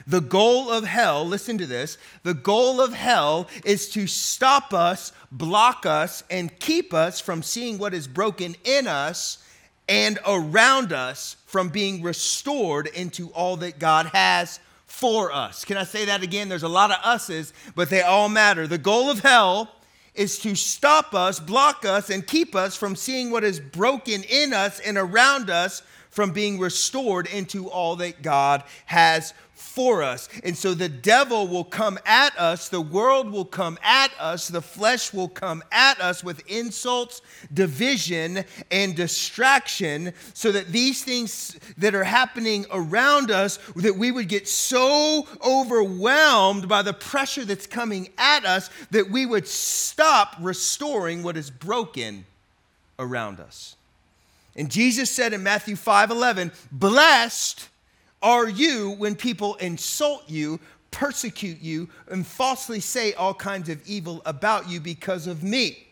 The 0.07 0.21
goal 0.21 0.71
of 0.71 0.85
hell, 0.85 1.25
listen 1.25 1.57
to 1.59 1.67
this, 1.67 1.97
the 2.25 2.35
goal 2.35 2.81
of 2.81 2.93
hell 2.93 3.49
is 3.65 3.89
to 3.91 4.07
stop 4.07 4.75
us, 4.75 5.13
block 5.33 5.87
us, 5.87 6.25
and 6.31 6.59
keep 6.59 6.93
us 6.93 7.21
from 7.21 7.43
seeing 7.43 7.79
what 7.79 7.95
is 7.95 8.07
broken 8.07 8.55
in 8.65 8.87
us 8.87 9.39
and 9.89 10.19
around 10.27 10.93
us 10.93 11.37
from 11.47 11.69
being 11.69 12.03
restored 12.03 12.87
into 12.89 13.29
all 13.31 13.57
that 13.59 13.79
God 13.79 14.07
has 14.07 14.61
for 14.87 15.33
us. 15.33 15.65
Can 15.65 15.77
I 15.77 15.85
say 15.85 16.05
that 16.07 16.23
again? 16.23 16.49
There's 16.49 16.63
a 16.63 16.69
lot 16.69 16.91
of 16.91 16.99
us's, 17.03 17.53
but 17.75 17.91
they 17.91 18.03
all 18.03 18.29
matter. 18.29 18.67
The 18.67 18.79
goal 18.79 19.11
of 19.11 19.21
hell 19.21 19.71
is 20.15 20.39
to 20.41 20.55
stop 20.55 21.15
us, 21.15 21.41
block 21.41 21.85
us, 21.85 22.11
and 22.11 22.27
keep 22.27 22.55
us 22.55 22.77
from 22.77 22.95
seeing 22.95 23.31
what 23.31 23.45
is 23.45 23.59
broken 23.59 24.23
in 24.23 24.53
us 24.53 24.81
and 24.81 24.97
around 24.97 25.51
us 25.51 25.83
from 26.11 26.31
being 26.31 26.61
restored 26.61 27.27
into 27.27 27.69
all 27.69 27.97
that 27.97 28.23
God 28.23 28.63
has 28.87 29.35
for 29.75 30.05
us. 30.05 30.29
And 30.45 30.57
so 30.57 30.73
the 30.73 30.89
devil 30.89 31.49
will 31.49 31.65
come 31.65 31.99
at 32.07 32.39
us, 32.39 32.69
the 32.69 32.81
world 32.81 33.31
will 33.33 33.45
come 33.45 33.77
at 33.83 34.13
us, 34.21 34.47
the 34.47 34.63
flesh 34.63 35.13
will 35.13 35.29
come 35.29 35.65
at 35.73 36.01
us 36.01 36.23
with 36.23 36.49
insults, 36.49 37.23
division, 37.53 38.45
and 38.71 38.95
distraction, 38.95 40.13
so 40.33 40.53
that 40.53 40.69
these 40.69 41.03
things 41.03 41.59
that 41.77 41.93
are 41.93 42.05
happening 42.05 42.67
around 42.71 43.33
us, 43.33 43.59
that 43.75 43.97
we 43.97 44.13
would 44.13 44.29
get 44.29 44.47
so 44.47 45.27
overwhelmed 45.45 46.69
by 46.69 46.83
the 46.83 46.95
pressure 46.95 47.45
that's 47.45 47.67
coming 47.67 48.11
at 48.17 48.45
us 48.45 48.71
that 48.93 49.11
we 49.11 49.27
would 49.27 49.49
stop 49.49 50.37
restoring 50.39 51.25
what 51.25 51.37
is 51.37 51.51
broken 51.51 52.25
around 53.01 53.41
us. 53.41 53.75
And 54.55 54.71
Jesus 54.71 55.11
said 55.11 55.33
in 55.33 55.43
Matthew 55.43 55.75
5 55.75 56.13
11, 56.13 56.53
blessed 56.71 57.69
are 58.25 58.49
you 58.49 58.93
when 58.93 59.15
people 59.15 59.55
insult 59.57 60.25
you, 60.27 60.59
persecute 60.91 61.61
you 61.61 61.89
and 62.09 62.27
falsely 62.27 62.81
say 62.81 63.13
all 63.13 63.35
kinds 63.35 63.69
of 63.69 63.87
evil 63.87 64.23
about 64.25 64.69
you 64.69 64.81
because 64.81 65.27
of 65.27 65.43
me. 65.43 65.87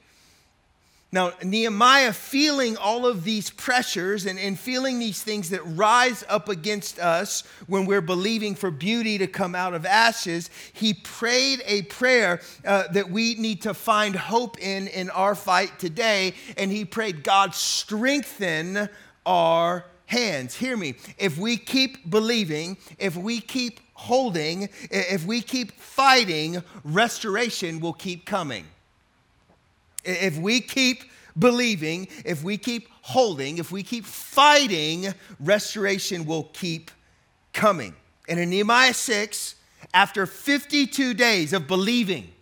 Now, 1.15 1.35
Nehemiah 1.45 2.15
feeling 2.15 2.79
all 2.79 3.05
of 3.05 3.23
these 3.23 3.51
pressures 3.51 4.25
and, 4.25 4.39
and 4.39 4.59
feeling 4.59 4.99
these 4.99 5.23
things 5.23 5.51
that 5.51 5.61
rise 5.63 6.25
up 6.27 6.49
against 6.49 6.99
us 6.99 7.45
when 7.67 7.85
we're 7.85 8.01
believing 8.01 8.55
for 8.55 8.71
beauty 8.71 9.19
to 9.19 9.27
come 9.27 9.55
out 9.55 9.75
of 9.75 9.85
ashes, 9.85 10.49
he 10.73 10.95
prayed 10.95 11.63
a 11.67 11.83
prayer 11.83 12.41
uh, 12.65 12.85
that 12.93 13.11
we 13.11 13.35
need 13.35 13.61
to 13.63 13.75
find 13.75 14.17
hope 14.17 14.59
in 14.59 14.89
in 14.89 15.11
our 15.11 15.35
fight 15.35 15.79
today. 15.79 16.33
And 16.57 16.71
he 16.71 16.87
prayed, 16.87 17.23
God, 17.23 17.55
strengthen 17.55 18.89
our 19.27 19.85
hands. 20.07 20.55
Hear 20.55 20.77
me. 20.77 20.95
If 21.19 21.39
we 21.39 21.57
keep 21.57 22.09
believing, 22.11 22.77
if 22.99 23.17
we 23.17 23.41
keep 23.41 23.81
holding, 23.95 24.69
if 24.91 25.25
we 25.25 25.41
keep 25.41 25.73
fighting, 25.73 26.63
restoration 26.85 27.81
will 27.81 27.93
keep 27.93 28.27
coming. 28.27 28.67
If 30.05 30.37
we 30.37 30.61
keep 30.61 31.05
believing, 31.39 32.09
if 32.25 32.43
we 32.43 32.59
keep 32.59 32.89
holding, 33.03 33.59
if 33.59 33.71
we 33.71 33.83
keep 33.83 34.05
fighting, 34.05 35.15
restoration 35.41 36.25
will 36.25 36.45
keep 36.53 36.91
coming. 37.53 37.95
And 38.29 38.39
in 38.39 38.51
Nehemiah 38.51 38.95
6, 38.95 39.55
after 39.95 40.27
52 40.27 41.15
days 41.15 41.53
of 41.53 41.67
believing, 41.67 42.33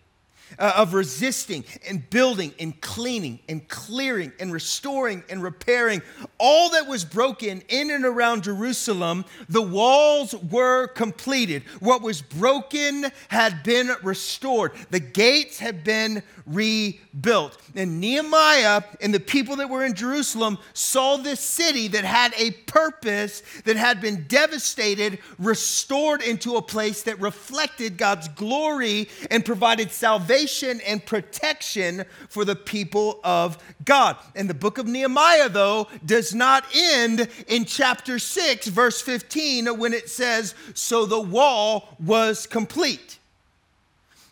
uh, 0.59 0.73
of 0.75 0.93
resisting 0.93 1.63
and 1.87 2.09
building 2.09 2.53
and 2.59 2.79
cleaning 2.81 3.39
and 3.47 3.67
clearing 3.67 4.31
and 4.39 4.51
restoring 4.51 5.23
and 5.29 5.41
repairing 5.41 6.01
all 6.41 6.71
that 6.71 6.87
was 6.87 7.05
broken 7.05 7.61
in 7.69 7.91
and 7.91 8.03
around 8.03 8.43
Jerusalem, 8.43 9.25
the 9.47 9.61
walls 9.61 10.33
were 10.33 10.87
completed. 10.87 11.63
What 11.79 12.01
was 12.01 12.21
broken 12.21 13.05
had 13.27 13.63
been 13.63 13.91
restored, 14.01 14.71
the 14.89 14.99
gates 14.99 15.59
had 15.59 15.83
been 15.83 16.23
rebuilt. 16.47 17.57
And 17.75 18.01
Nehemiah 18.01 18.81
and 18.99 19.13
the 19.13 19.19
people 19.19 19.57
that 19.57 19.69
were 19.69 19.85
in 19.85 19.93
Jerusalem 19.93 20.57
saw 20.73 21.17
this 21.17 21.39
city 21.39 21.87
that 21.89 22.03
had 22.03 22.33
a 22.37 22.51
purpose, 22.51 23.43
that 23.65 23.77
had 23.77 24.01
been 24.01 24.25
devastated, 24.27 25.19
restored 25.37 26.21
into 26.21 26.55
a 26.55 26.61
place 26.61 27.03
that 27.03 27.19
reflected 27.21 27.97
God's 27.97 28.27
glory 28.29 29.09
and 29.29 29.45
provided 29.45 29.91
salvation 29.91 30.81
and 30.81 31.05
protection 31.05 32.05
for 32.29 32.43
the 32.43 32.55
people 32.55 33.19
of 33.23 33.57
God. 33.85 34.17
And 34.35 34.49
the 34.49 34.55
book 34.55 34.77
of 34.77 34.87
Nehemiah, 34.87 35.49
though, 35.49 35.87
does 36.05 36.30
not 36.33 36.65
end 36.75 37.27
in 37.47 37.65
chapter 37.65 38.19
6, 38.19 38.67
verse 38.67 39.01
15, 39.01 39.77
when 39.77 39.93
it 39.93 40.09
says, 40.09 40.55
So 40.73 41.05
the 41.05 41.19
wall 41.19 41.95
was 41.99 42.47
complete 42.47 43.19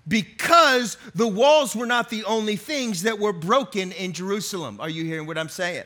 because 0.08 0.98
the 1.13 1.27
walls 1.27 1.75
were 1.75 1.86
not 1.86 2.10
the 2.10 2.25
only 2.25 2.56
things 2.56 3.03
that 3.03 3.20
were 3.20 3.34
broken 3.34 3.91
in 3.91 4.12
Jerusalem. 4.12 4.79
Are 4.82 4.89
you 4.89 5.06
hearing 5.06 5.27
what 5.27 5.38
I'm 5.38 5.50
saying? 5.50 5.84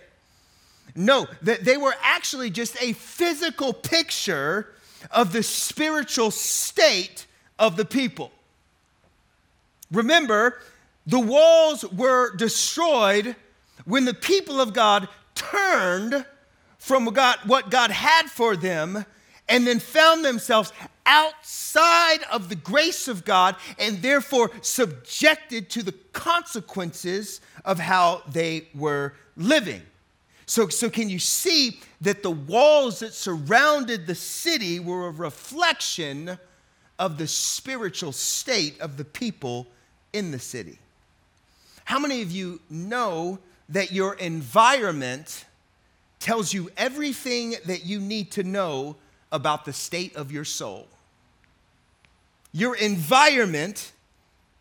No, 0.96 1.28
that 1.42 1.66
they 1.66 1.78
were 1.78 1.94
actually 2.02 2.50
just 2.50 2.82
a 2.82 2.94
physical 2.94 3.74
picture 3.74 4.70
of 5.12 5.34
the 5.34 5.44
spiritual 5.44 6.32
state 6.32 7.26
of 7.60 7.76
the 7.76 7.86
people. 7.86 8.32
Remember, 9.92 10.60
the 11.06 11.20
walls 11.20 11.84
were 11.92 12.36
destroyed 12.36 13.36
when 13.86 14.06
the 14.06 14.14
people 14.14 14.62
of 14.62 14.74
God 14.74 15.10
turned 15.36 16.26
from 16.78 17.06
God, 17.06 17.38
what 17.46 17.70
God 17.70 17.92
had 17.92 18.30
for 18.30 18.56
them 18.56 19.06
and 19.48 19.68
then 19.68 19.80
found 19.80 20.24
themselves 20.24 20.72
outside 21.06 22.20
of 22.32 22.50
the 22.50 22.56
grace 22.56 23.08
of 23.08 23.26
God 23.26 23.56
and 23.78 24.02
therefore 24.02 24.52
subjected 24.62 25.70
to 25.72 25.84
the 25.84 25.92
consequences 26.14 27.42
of 27.66 27.80
how 27.80 28.22
they 28.32 28.68
were 28.74 29.14
living. 29.36 29.82
So, 30.46 30.68
so 30.68 30.90
can 30.90 31.10
you 31.10 31.20
see 31.20 31.80
that 32.02 32.22
the 32.22 32.32
walls 32.32 33.00
that 33.00 33.14
surrounded 33.14 34.08
the 34.08 34.16
city 34.16 34.80
were 34.80 35.08
a 35.08 35.12
reflection 35.12 36.38
of 37.00 37.18
the 37.18 37.28
spiritual 37.28 38.12
state 38.12 38.80
of 38.80 38.98
the 38.98 39.06
people 39.06 39.68
in 40.12 40.32
the 40.32 40.40
city? 40.40 40.80
How 41.86 42.00
many 42.00 42.22
of 42.22 42.32
you 42.32 42.60
know 42.70 43.40
that 43.70 43.92
your 43.92 44.16
environment 44.16 45.46
tells 46.20 46.54
you 46.54 46.70
everything 46.78 47.56
that 47.66 47.86
you 47.86 48.00
need 48.00 48.32
to 48.32 48.44
know 48.44 48.96
about 49.32 49.66
the 49.66 49.74
state 49.74 50.16
of 50.16 50.32
your 50.32 50.46
soul? 50.46 50.88
Your 52.52 52.76
environment 52.76 53.92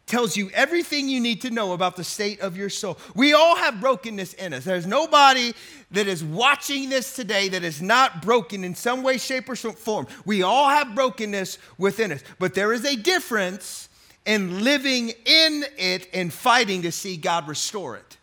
tells 0.07 0.37
you 0.37 0.51
everything 0.53 1.09
you 1.09 1.21
need 1.21 1.41
to 1.41 1.51
know 1.51 1.73
about 1.73 1.97
the 1.97 2.05
state 2.05 2.41
of 2.41 2.57
your 2.57 2.69
soul. 2.69 2.99
We 3.15 3.33
all 3.33 3.57
have 3.57 3.81
brokenness 3.81 4.35
in 4.35 4.53
us. 4.53 4.65
There's 4.65 4.87
nobody 4.87 5.55
that 5.93 6.07
is 6.07 6.23
watching 6.23 6.91
this 6.91 7.15
today 7.15 7.49
that 7.49 7.63
is 7.63 7.81
not 7.81 8.21
broken 8.21 8.65
in 8.65 8.75
some 8.75 9.03
way, 9.03 9.17
shape, 9.17 9.49
or 9.49 9.57
form. 9.57 10.07
We 10.27 10.43
all 10.43 10.69
have 10.69 10.95
brokenness 10.95 11.59
within 11.79 12.13
us, 12.13 12.23
but 12.39 12.55
there 12.55 12.73
is 12.73 12.85
a 12.85 12.97
difference 12.97 13.89
in 14.27 14.63
living 14.65 15.13
in 15.25 15.65
it 15.79 16.09
and 16.13 16.33
fighting 16.33 16.83
to 16.83 16.93
see 16.93 17.17
God 17.17 17.49
restore 17.49 17.97
it. 17.97 18.17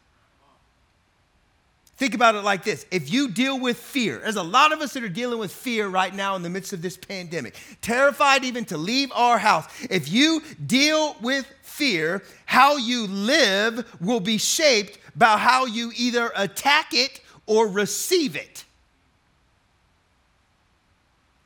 Think 1.99 2.13
about 2.13 2.35
it 2.35 2.45
like 2.45 2.63
this. 2.63 2.85
If 2.91 3.11
you 3.11 3.27
deal 3.27 3.59
with 3.59 3.75
fear, 3.75 4.19
there's 4.19 4.37
a 4.37 4.41
lot 4.41 4.71
of 4.71 4.79
us 4.79 4.93
that 4.93 5.03
are 5.03 5.09
dealing 5.09 5.37
with 5.37 5.51
fear 5.51 5.89
right 5.89 6.15
now 6.15 6.37
in 6.37 6.43
the 6.43 6.49
midst 6.49 6.71
of 6.71 6.81
this 6.81 6.95
pandemic, 6.95 7.55
terrified 7.81 8.45
even 8.45 8.63
to 8.65 8.77
leave 8.77 9.11
our 9.11 9.37
house. 9.37 9.65
If 9.89 10.09
you 10.09 10.41
deal 10.65 11.17
with 11.21 11.45
fear, 11.61 12.23
how 12.45 12.77
you 12.77 13.05
live 13.05 13.85
will 13.99 14.21
be 14.21 14.37
shaped 14.37 14.97
by 15.13 15.37
how 15.37 15.65
you 15.65 15.91
either 15.97 16.31
attack 16.37 16.93
it 16.93 17.19
or 17.45 17.67
receive 17.67 18.37
it. 18.37 18.63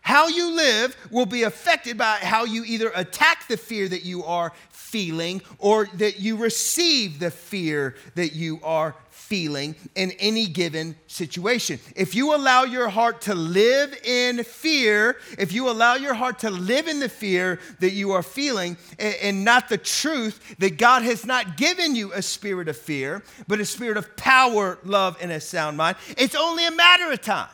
How 0.01 0.27
you 0.27 0.55
live 0.55 0.95
will 1.09 1.25
be 1.25 1.43
affected 1.43 1.97
by 1.97 2.17
how 2.21 2.45
you 2.45 2.63
either 2.63 2.91
attack 2.93 3.47
the 3.47 3.57
fear 3.57 3.87
that 3.87 4.05
you 4.05 4.23
are 4.23 4.53
feeling 4.69 5.41
or 5.57 5.87
that 5.95 6.19
you 6.19 6.37
receive 6.37 7.17
the 7.17 7.31
fear 7.31 7.95
that 8.13 8.33
you 8.33 8.59
are 8.61 8.93
feeling 9.23 9.73
in 9.95 10.11
any 10.19 10.45
given 10.45 10.95
situation. 11.07 11.79
If 11.95 12.13
you 12.13 12.35
allow 12.35 12.63
your 12.63 12.89
heart 12.89 13.21
to 13.21 13.33
live 13.33 13.97
in 14.03 14.43
fear, 14.43 15.17
if 15.39 15.53
you 15.53 15.69
allow 15.69 15.95
your 15.95 16.13
heart 16.13 16.39
to 16.39 16.49
live 16.49 16.87
in 16.87 16.99
the 16.99 17.07
fear 17.07 17.59
that 17.79 17.93
you 17.93 18.11
are 18.11 18.21
feeling 18.21 18.77
and 18.99 19.45
not 19.45 19.69
the 19.69 19.77
truth 19.77 20.55
that 20.59 20.77
God 20.77 21.03
has 21.03 21.25
not 21.25 21.55
given 21.55 21.95
you 21.95 22.11
a 22.11 22.21
spirit 22.21 22.67
of 22.67 22.77
fear, 22.77 23.23
but 23.47 23.61
a 23.61 23.65
spirit 23.65 23.95
of 23.97 24.15
power, 24.17 24.77
love, 24.83 25.17
and 25.21 25.31
a 25.31 25.39
sound 25.39 25.77
mind, 25.77 25.95
it's 26.17 26.35
only 26.35 26.65
a 26.65 26.71
matter 26.71 27.11
of 27.11 27.21
time 27.21 27.49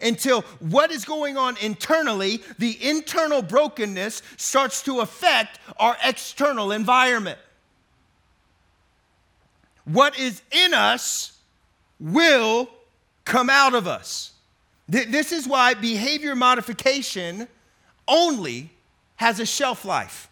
until 0.00 0.42
what 0.60 0.90
is 0.90 1.04
going 1.04 1.36
on 1.36 1.56
internally, 1.58 2.42
the 2.58 2.76
internal 2.86 3.42
brokenness, 3.42 4.22
starts 4.36 4.82
to 4.82 5.00
affect 5.00 5.58
our 5.78 5.96
external 6.04 6.72
environment. 6.72 7.38
What 9.84 10.18
is 10.18 10.42
in 10.50 10.74
us 10.74 11.38
will 11.98 12.68
come 13.24 13.48
out 13.48 13.74
of 13.74 13.86
us. 13.86 14.32
This 14.88 15.32
is 15.32 15.46
why 15.46 15.74
behavior 15.74 16.34
modification 16.34 17.48
only 18.06 18.70
has 19.16 19.40
a 19.40 19.46
shelf 19.46 19.84
life. 19.84 20.28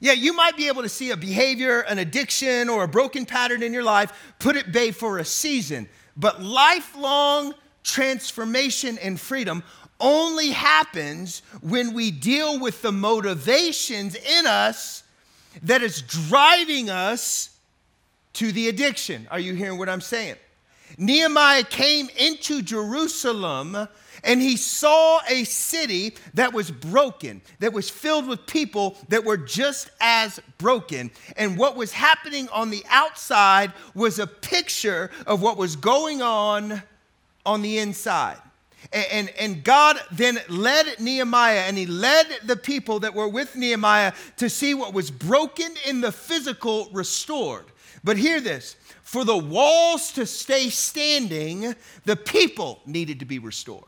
Yeah, 0.00 0.12
you 0.12 0.32
might 0.32 0.56
be 0.56 0.68
able 0.68 0.82
to 0.82 0.88
see 0.88 1.10
a 1.10 1.16
behavior, 1.16 1.80
an 1.80 1.98
addiction, 1.98 2.68
or 2.68 2.84
a 2.84 2.88
broken 2.88 3.26
pattern 3.26 3.62
in 3.62 3.72
your 3.72 3.82
life, 3.82 4.12
put 4.38 4.54
it 4.54 4.70
bay 4.70 4.92
for 4.92 5.18
a 5.18 5.24
season. 5.24 5.88
But 6.16 6.42
lifelong 6.42 7.54
transformation 7.82 8.98
and 8.98 9.18
freedom 9.18 9.64
only 9.98 10.50
happens 10.50 11.42
when 11.60 11.94
we 11.94 12.12
deal 12.12 12.60
with 12.60 12.82
the 12.82 12.92
motivations 12.92 14.14
in 14.14 14.46
us 14.46 15.02
that 15.62 15.82
is 15.82 16.02
driving 16.02 16.90
us 16.90 17.57
to 18.38 18.52
the 18.52 18.68
addiction. 18.68 19.26
Are 19.32 19.40
you 19.40 19.54
hearing 19.54 19.78
what 19.78 19.88
I'm 19.88 20.00
saying? 20.00 20.36
Nehemiah 20.96 21.64
came 21.64 22.08
into 22.16 22.62
Jerusalem 22.62 23.88
and 24.22 24.40
he 24.40 24.56
saw 24.56 25.18
a 25.28 25.42
city 25.42 26.14
that 26.34 26.52
was 26.52 26.70
broken, 26.70 27.42
that 27.58 27.72
was 27.72 27.90
filled 27.90 28.28
with 28.28 28.46
people 28.46 28.96
that 29.08 29.24
were 29.24 29.36
just 29.36 29.90
as 30.00 30.40
broken. 30.56 31.10
And 31.36 31.58
what 31.58 31.74
was 31.74 31.92
happening 31.92 32.48
on 32.50 32.70
the 32.70 32.84
outside 32.88 33.72
was 33.94 34.20
a 34.20 34.26
picture 34.26 35.10
of 35.26 35.42
what 35.42 35.56
was 35.56 35.74
going 35.74 36.22
on 36.22 36.80
on 37.44 37.62
the 37.62 37.78
inside. 37.78 38.38
And, 38.92 39.28
and, 39.40 39.64
God 39.64 40.00
then 40.12 40.38
led 40.48 41.00
Nehemiah 41.00 41.64
and 41.66 41.76
he 41.76 41.84
led 41.84 42.26
the 42.44 42.56
people 42.56 43.00
that 43.00 43.12
were 43.12 43.26
with 43.26 43.56
Nehemiah 43.56 44.12
to 44.36 44.48
see 44.48 44.72
what 44.72 44.94
was 44.94 45.10
broken 45.10 45.74
in 45.84 46.00
the 46.00 46.12
physical 46.12 46.88
restored. 46.92 47.64
But 48.04 48.16
hear 48.16 48.40
this 48.40 48.76
for 49.02 49.24
the 49.24 49.36
walls 49.36 50.12
to 50.12 50.26
stay 50.26 50.70
standing, 50.70 51.74
the 52.04 52.16
people 52.16 52.80
needed 52.86 53.20
to 53.20 53.26
be 53.26 53.38
restored. 53.38 53.87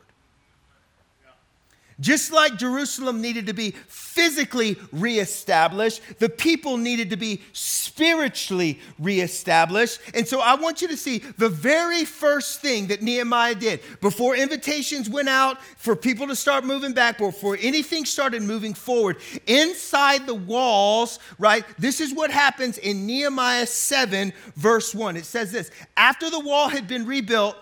Just 2.01 2.33
like 2.33 2.57
Jerusalem 2.57 3.21
needed 3.21 3.47
to 3.47 3.53
be 3.53 3.73
physically 3.89 4.79
reestablished, 4.91 6.01
the 6.19 6.31
people 6.31 6.79
needed 6.79 7.11
to 7.11 7.17
be 7.17 7.43
spiritually 7.53 8.81
reestablished. 8.99 10.01
And 10.15 10.27
so 10.27 10.41
I 10.41 10.55
want 10.55 10.81
you 10.81 10.89
to 10.89 10.97
see 10.97 11.19
the 11.19 11.51
very 11.51 12.07
first 12.07 12.61
thing 12.61 12.87
that 12.87 13.03
Nehemiah 13.03 13.55
did 13.55 13.81
before 14.01 14.35
invitations 14.35 15.11
went 15.11 15.29
out 15.29 15.63
for 15.77 15.95
people 15.95 16.27
to 16.29 16.37
start 16.37 16.65
moving 16.65 16.95
back, 16.95 17.19
before 17.19 17.59
anything 17.61 18.07
started 18.07 18.43
moving 18.43 18.73
forward, 18.73 19.19
inside 19.47 20.27
the 20.27 20.35
walls, 20.35 21.19
right? 21.39 21.65
This 21.79 22.01
is 22.01 22.15
what 22.15 22.31
happens 22.31 22.79
in 22.79 23.07
Nehemiah 23.07 23.67
7, 23.67 24.33
verse 24.57 24.95
1. 24.95 25.17
It 25.17 25.27
says 25.27 25.53
this 25.53 25.71
After 25.97 26.31
the 26.31 26.41
wall 26.41 26.69
had 26.69 26.89
been 26.89 27.05
rebuilt, 27.05 27.57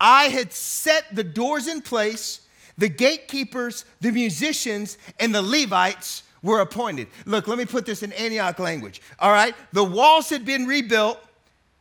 I 0.00 0.24
had 0.24 0.52
set 0.52 1.04
the 1.12 1.24
doors 1.24 1.66
in 1.66 1.80
place 1.80 2.40
the 2.78 2.88
gatekeepers, 2.88 3.84
the 4.00 4.10
musicians, 4.10 4.98
and 5.20 5.34
the 5.34 5.42
Levites 5.42 6.22
were 6.42 6.60
appointed. 6.60 7.08
Look, 7.24 7.48
let 7.48 7.58
me 7.58 7.64
put 7.64 7.86
this 7.86 8.02
in 8.02 8.12
Antioch 8.12 8.58
language. 8.58 9.00
All 9.18 9.32
right, 9.32 9.54
the 9.72 9.84
walls 9.84 10.28
had 10.28 10.44
been 10.44 10.66
rebuilt. 10.66 11.20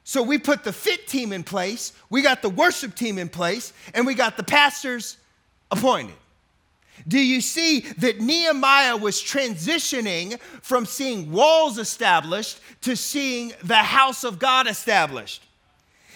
So 0.06 0.22
we 0.22 0.38
put 0.38 0.64
the 0.64 0.74
fit 0.74 1.08
team 1.08 1.32
in 1.32 1.44
place, 1.44 1.94
we 2.10 2.22
got 2.22 2.42
the 2.42 2.50
worship 2.50 2.94
team 2.94 3.18
in 3.18 3.30
place, 3.30 3.72
and 3.94 4.06
we 4.06 4.16
got 4.16 4.36
the 4.36 4.44
pastors 4.44 5.18
appointed. 5.72 6.16
Do 7.08 7.20
you 7.20 7.42
see 7.42 7.82
that 7.98 8.20
Nehemiah 8.20 8.98
was 8.98 9.22
transitioning 9.22 10.40
from 10.62 10.86
seeing 10.86 11.32
walls 11.32 11.78
established 11.78 12.60
to 12.82 12.96
seeing 12.96 13.54
the 13.64 13.76
house 13.76 14.24
of 14.24 14.40
God 14.40 14.68
established? 14.68 15.44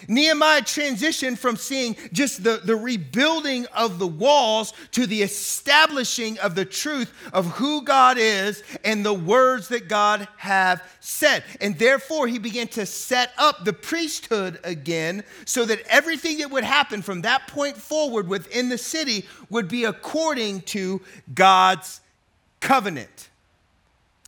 Nehemiah 0.06 0.62
transitioned 0.62 1.38
from 1.38 1.56
seeing 1.56 1.96
just 2.12 2.44
the, 2.44 2.60
the 2.62 2.76
rebuilding 2.76 3.66
of 3.74 3.98
the 3.98 4.06
walls 4.06 4.72
to 4.92 5.06
the 5.06 5.22
establishing 5.22 6.38
of 6.38 6.54
the 6.54 6.64
truth 6.64 7.12
of 7.32 7.46
who 7.46 7.82
God 7.82 8.18
is 8.18 8.62
and 8.84 9.04
the 9.04 9.14
words 9.14 9.68
that 9.68 9.88
God 9.88 10.28
have 10.36 10.82
said. 11.00 11.42
And 11.60 11.78
therefore, 11.78 12.28
he 12.28 12.38
began 12.38 12.68
to 12.68 12.86
set 12.86 13.32
up 13.38 13.64
the 13.64 13.72
priesthood 13.72 14.60
again 14.64 15.24
so 15.44 15.64
that 15.64 15.80
everything 15.88 16.38
that 16.38 16.50
would 16.50 16.64
happen 16.64 17.02
from 17.02 17.22
that 17.22 17.48
point 17.48 17.76
forward 17.76 18.28
within 18.28 18.68
the 18.68 18.78
city 18.78 19.26
would 19.50 19.68
be 19.68 19.84
according 19.84 20.62
to 20.62 21.00
God's 21.34 22.00
covenant. 22.60 23.27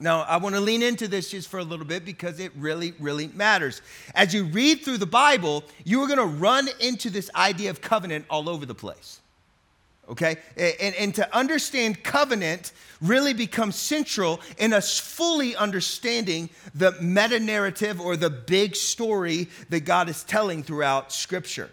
Now, 0.03 0.23
I 0.23 0.39
want 0.39 0.55
to 0.55 0.63
lean 0.63 0.83
into 0.83 1.07
this 1.07 1.31
just 1.31 1.49
for 1.49 1.59
a 1.59 1.63
little 1.63 1.85
bit 1.85 2.07
because 2.07 2.41
it 2.41 2.53
really, 2.57 2.95
really 2.99 3.29
matters. 3.29 3.83
As 4.15 4.33
you 4.33 4.45
read 4.45 4.81
through 4.81 4.97
the 4.97 5.05
Bible, 5.05 5.63
you 5.85 6.01
are 6.01 6.07
going 6.07 6.19
to 6.19 6.25
run 6.25 6.69
into 6.81 7.11
this 7.11 7.31
idea 7.37 7.69
of 7.69 7.83
covenant 7.83 8.25
all 8.31 8.49
over 8.49 8.65
the 8.65 8.75
place. 8.75 9.21
Okay? 10.09 10.39
And, 10.57 10.95
and 10.95 11.15
to 11.17 11.37
understand 11.37 12.03
covenant 12.03 12.73
really 13.03 13.35
becomes 13.35 13.77
central 13.77 14.41
in 14.57 14.73
us 14.73 14.99
fully 14.99 15.55
understanding 15.55 16.49
the 16.75 16.93
meta 17.01 17.39
narrative 17.39 18.01
or 18.01 18.17
the 18.17 18.31
big 18.31 18.77
story 18.77 19.49
that 19.69 19.81
God 19.81 20.09
is 20.09 20.25
telling 20.25 20.63
throughout 20.63 21.13
Scripture. 21.13 21.71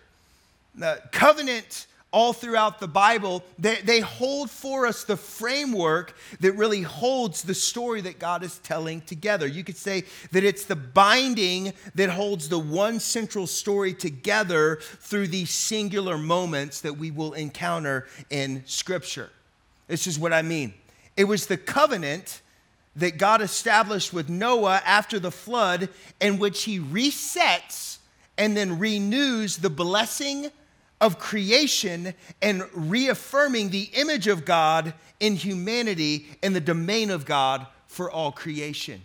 The 0.76 1.02
covenant 1.14 1.88
all 2.12 2.32
throughout 2.32 2.80
the 2.80 2.88
Bible, 2.88 3.44
they, 3.60 3.82
they 3.82 4.00
hold 4.00 4.50
for 4.50 4.88
us 4.88 5.04
the 5.04 5.18
framework 5.18 6.16
that 6.40 6.54
really 6.54 6.82
holds 6.82 7.42
the 7.42 7.54
story 7.54 8.02
that 8.02 8.18
God 8.18 8.44
is 8.44 8.60
telling 8.60 9.02
together. 9.02 9.46
You 9.46 9.64
could 9.64 9.78
say 9.78 10.06
that 10.32 10.44
it's 10.44 10.66
the 10.66 10.76
binding 10.76 11.74
that 11.96 12.10
holds 12.10 12.48
the 12.48 12.60
one 12.60 13.00
central 13.00 13.46
story 13.46 13.94
together 13.94 14.78
through 14.82 15.28
these 15.28 15.50
singular 15.50 16.18
moments 16.18 16.82
that 16.82 16.98
we 16.98 17.12
will 17.12 17.34
encounter 17.34 18.08
in 18.30 18.64
Scripture. 18.66 19.30
This 19.88 20.08
is 20.08 20.18
what 20.18 20.34
I 20.34 20.42
mean. 20.42 20.74
It 21.18 21.26
was 21.26 21.48
the 21.48 21.58
covenant 21.58 22.42
that 22.96 23.18
God 23.18 23.42
established 23.42 24.12
with 24.14 24.30
Noah 24.30 24.82
after 24.86 25.20
the 25.20 25.32
flood, 25.32 25.90
in 26.20 26.40
which 26.40 26.64
he 26.64 26.80
resets 26.80 28.00
and 28.38 28.56
then 28.56 28.80
renews 28.80 29.58
the 29.58 29.70
blessing 29.70 30.52
of 31.00 31.20
creation 31.20 32.13
and 32.42 32.63
reaffirming 32.74 33.70
the 33.70 33.89
image 33.94 34.27
of 34.27 34.46
God 34.46 34.94
in 35.20 35.36
humanity 35.36 36.27
in 36.42 36.54
the 36.54 36.62
domain 36.62 37.10
of 37.10 37.25
God 37.25 37.68
for 37.88 38.10
all 38.10 38.32
creation. 38.32 39.01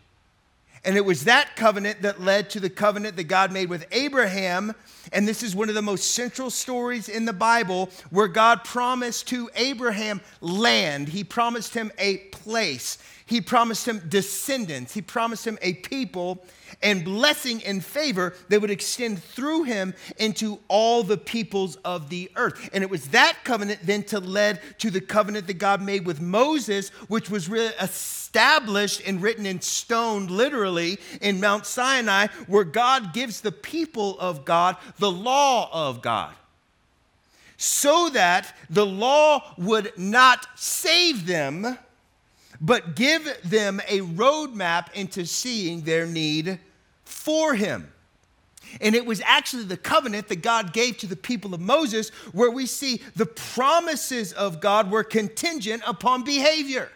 And 0.84 0.96
it 0.96 1.04
was 1.04 1.24
that 1.24 1.54
covenant 1.54 2.02
that 2.02 2.20
led 2.20 2.50
to 2.50 2.60
the 2.60 2.70
covenant 2.70 3.16
that 3.16 3.24
God 3.24 3.52
made 3.52 3.68
with 3.68 3.86
Abraham. 3.92 4.74
And 5.12 5.28
this 5.28 5.44
is 5.44 5.54
one 5.54 5.68
of 5.68 5.76
the 5.76 5.82
most 5.82 6.12
central 6.12 6.50
stories 6.50 7.08
in 7.08 7.24
the 7.24 7.32
Bible 7.32 7.88
where 8.10 8.26
God 8.26 8.64
promised 8.64 9.28
to 9.28 9.48
Abraham 9.54 10.20
land. 10.40 11.08
He 11.08 11.22
promised 11.22 11.74
him 11.74 11.92
a 11.98 12.18
place. 12.18 12.98
He 13.26 13.40
promised 13.40 13.86
him 13.86 14.02
descendants. 14.08 14.94
He 14.94 15.02
promised 15.02 15.46
him 15.46 15.58
a 15.62 15.74
people 15.74 16.44
and 16.82 17.04
blessing 17.04 17.62
and 17.64 17.84
favor 17.84 18.34
that 18.48 18.60
would 18.60 18.70
extend 18.70 19.22
through 19.22 19.64
him 19.64 19.94
into 20.18 20.58
all 20.68 21.02
the 21.02 21.16
peoples 21.16 21.76
of 21.76 22.08
the 22.08 22.30
earth. 22.36 22.70
And 22.72 22.82
it 22.82 22.90
was 22.90 23.08
that 23.08 23.38
covenant 23.44 23.80
then 23.82 24.02
to 24.04 24.18
led 24.18 24.60
to 24.78 24.90
the 24.90 25.00
covenant 25.00 25.46
that 25.46 25.58
God 25.58 25.82
made 25.82 26.06
with 26.06 26.20
Moses, 26.20 26.88
which 27.08 27.30
was 27.30 27.48
really 27.48 27.74
established 27.80 29.02
and 29.06 29.22
written 29.22 29.46
in 29.46 29.60
stone, 29.60 30.26
literally, 30.26 30.98
in 31.20 31.40
Mount 31.40 31.66
Sinai, 31.66 32.28
where 32.46 32.64
God 32.64 33.12
gives 33.12 33.40
the 33.40 33.52
people 33.52 34.18
of 34.18 34.44
God 34.44 34.76
the 34.98 35.10
law 35.10 35.68
of 35.72 36.02
God 36.02 36.34
so 37.62 38.08
that 38.08 38.56
the 38.70 38.84
law 38.84 39.54
would 39.56 39.92
not 39.96 40.48
save 40.56 41.26
them, 41.26 41.78
but 42.62 42.94
give 42.94 43.28
them 43.44 43.80
a 43.88 44.00
roadmap 44.00 44.92
into 44.94 45.26
seeing 45.26 45.82
their 45.82 46.06
need 46.06 46.60
for 47.04 47.54
him. 47.54 47.92
And 48.80 48.94
it 48.94 49.04
was 49.04 49.20
actually 49.26 49.64
the 49.64 49.76
covenant 49.76 50.28
that 50.28 50.40
God 50.42 50.72
gave 50.72 50.96
to 50.98 51.06
the 51.06 51.16
people 51.16 51.52
of 51.52 51.60
Moses, 51.60 52.08
where 52.32 52.50
we 52.50 52.64
see 52.64 53.02
the 53.16 53.26
promises 53.26 54.32
of 54.32 54.60
God 54.60 54.90
were 54.90 55.04
contingent 55.04 55.82
upon 55.86 56.22
behavior. 56.22 56.88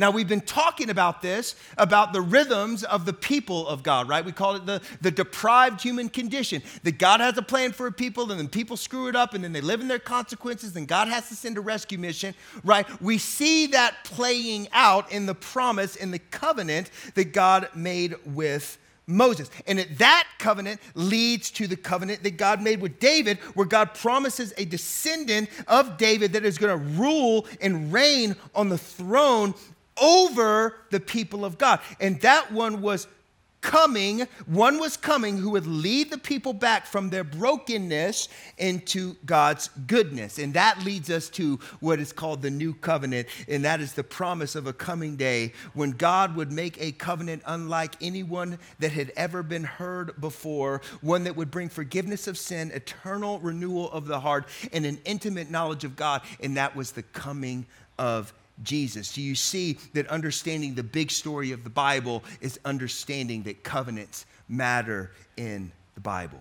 Now, 0.00 0.10
we've 0.10 0.26
been 0.26 0.40
talking 0.40 0.88
about 0.88 1.20
this, 1.20 1.56
about 1.76 2.14
the 2.14 2.22
rhythms 2.22 2.84
of 2.84 3.04
the 3.04 3.12
people 3.12 3.68
of 3.68 3.82
God, 3.82 4.08
right? 4.08 4.24
We 4.24 4.32
call 4.32 4.56
it 4.56 4.64
the, 4.64 4.80
the 5.02 5.10
deprived 5.10 5.82
human 5.82 6.08
condition. 6.08 6.62
That 6.84 6.96
God 6.98 7.20
has 7.20 7.36
a 7.36 7.42
plan 7.42 7.72
for 7.72 7.86
a 7.86 7.92
people, 7.92 8.30
and 8.30 8.40
then 8.40 8.48
people 8.48 8.78
screw 8.78 9.08
it 9.08 9.14
up, 9.14 9.34
and 9.34 9.44
then 9.44 9.52
they 9.52 9.60
live 9.60 9.82
in 9.82 9.88
their 9.88 9.98
consequences, 9.98 10.74
and 10.74 10.88
God 10.88 11.08
has 11.08 11.28
to 11.28 11.36
send 11.36 11.58
a 11.58 11.60
rescue 11.60 11.98
mission, 11.98 12.34
right? 12.64 12.86
We 13.02 13.18
see 13.18 13.66
that 13.68 14.04
playing 14.04 14.68
out 14.72 15.12
in 15.12 15.26
the 15.26 15.34
promise, 15.34 15.96
in 15.96 16.12
the 16.12 16.18
covenant 16.18 16.90
that 17.14 17.34
God 17.34 17.68
made 17.74 18.16
with 18.24 18.78
Moses. 19.06 19.50
And 19.66 19.80
that 19.80 20.26
covenant 20.38 20.80
leads 20.94 21.50
to 21.50 21.66
the 21.66 21.76
covenant 21.76 22.22
that 22.22 22.38
God 22.38 22.62
made 22.62 22.80
with 22.80 23.00
David, 23.00 23.36
where 23.52 23.66
God 23.66 23.92
promises 23.92 24.54
a 24.56 24.64
descendant 24.64 25.50
of 25.68 25.98
David 25.98 26.32
that 26.32 26.46
is 26.46 26.56
going 26.56 26.78
to 26.78 26.84
rule 26.98 27.46
and 27.60 27.92
reign 27.92 28.34
on 28.54 28.70
the 28.70 28.78
throne 28.78 29.52
over 30.00 30.76
the 30.90 31.00
people 31.00 31.44
of 31.44 31.58
God. 31.58 31.80
And 32.00 32.20
that 32.20 32.52
one 32.52 32.80
was 32.80 33.06
coming, 33.60 34.26
one 34.46 34.78
was 34.78 34.96
coming 34.96 35.36
who 35.36 35.50
would 35.50 35.66
lead 35.66 36.10
the 36.10 36.18
people 36.18 36.52
back 36.52 36.86
from 36.86 37.10
their 37.10 37.24
brokenness 37.24 38.28
into 38.58 39.16
God's 39.26 39.68
goodness. 39.86 40.38
And 40.38 40.54
that 40.54 40.82
leads 40.82 41.10
us 41.10 41.28
to 41.30 41.58
what 41.80 42.00
is 42.00 42.12
called 42.12 42.42
the 42.42 42.50
new 42.50 42.74
covenant, 42.74 43.28
and 43.48 43.64
that 43.64 43.80
is 43.80 43.92
the 43.92 44.04
promise 44.04 44.54
of 44.54 44.66
a 44.66 44.72
coming 44.72 45.16
day 45.16 45.52
when 45.74 45.92
God 45.92 46.36
would 46.36 46.50
make 46.50 46.80
a 46.80 46.92
covenant 46.92 47.42
unlike 47.46 47.96
anyone 48.00 48.58
that 48.78 48.92
had 48.92 49.12
ever 49.16 49.42
been 49.42 49.64
heard 49.64 50.18
before, 50.20 50.80
one 51.00 51.24
that 51.24 51.36
would 51.36 51.50
bring 51.50 51.68
forgiveness 51.68 52.26
of 52.26 52.38
sin, 52.38 52.70
eternal 52.72 53.38
renewal 53.40 53.90
of 53.92 54.06
the 54.06 54.20
heart, 54.20 54.46
and 54.72 54.86
an 54.86 54.98
intimate 55.04 55.50
knowledge 55.50 55.84
of 55.84 55.96
God, 55.96 56.22
and 56.42 56.56
that 56.56 56.74
was 56.74 56.92
the 56.92 57.02
coming 57.02 57.66
of 57.98 58.32
Jesus? 58.62 59.12
Do 59.12 59.22
you 59.22 59.34
see 59.34 59.78
that 59.94 60.06
understanding 60.08 60.74
the 60.74 60.82
big 60.82 61.10
story 61.10 61.52
of 61.52 61.64
the 61.64 61.70
Bible 61.70 62.22
is 62.40 62.58
understanding 62.64 63.42
that 63.44 63.62
covenants 63.62 64.26
matter 64.48 65.12
in 65.36 65.72
the 65.94 66.00
Bible? 66.00 66.40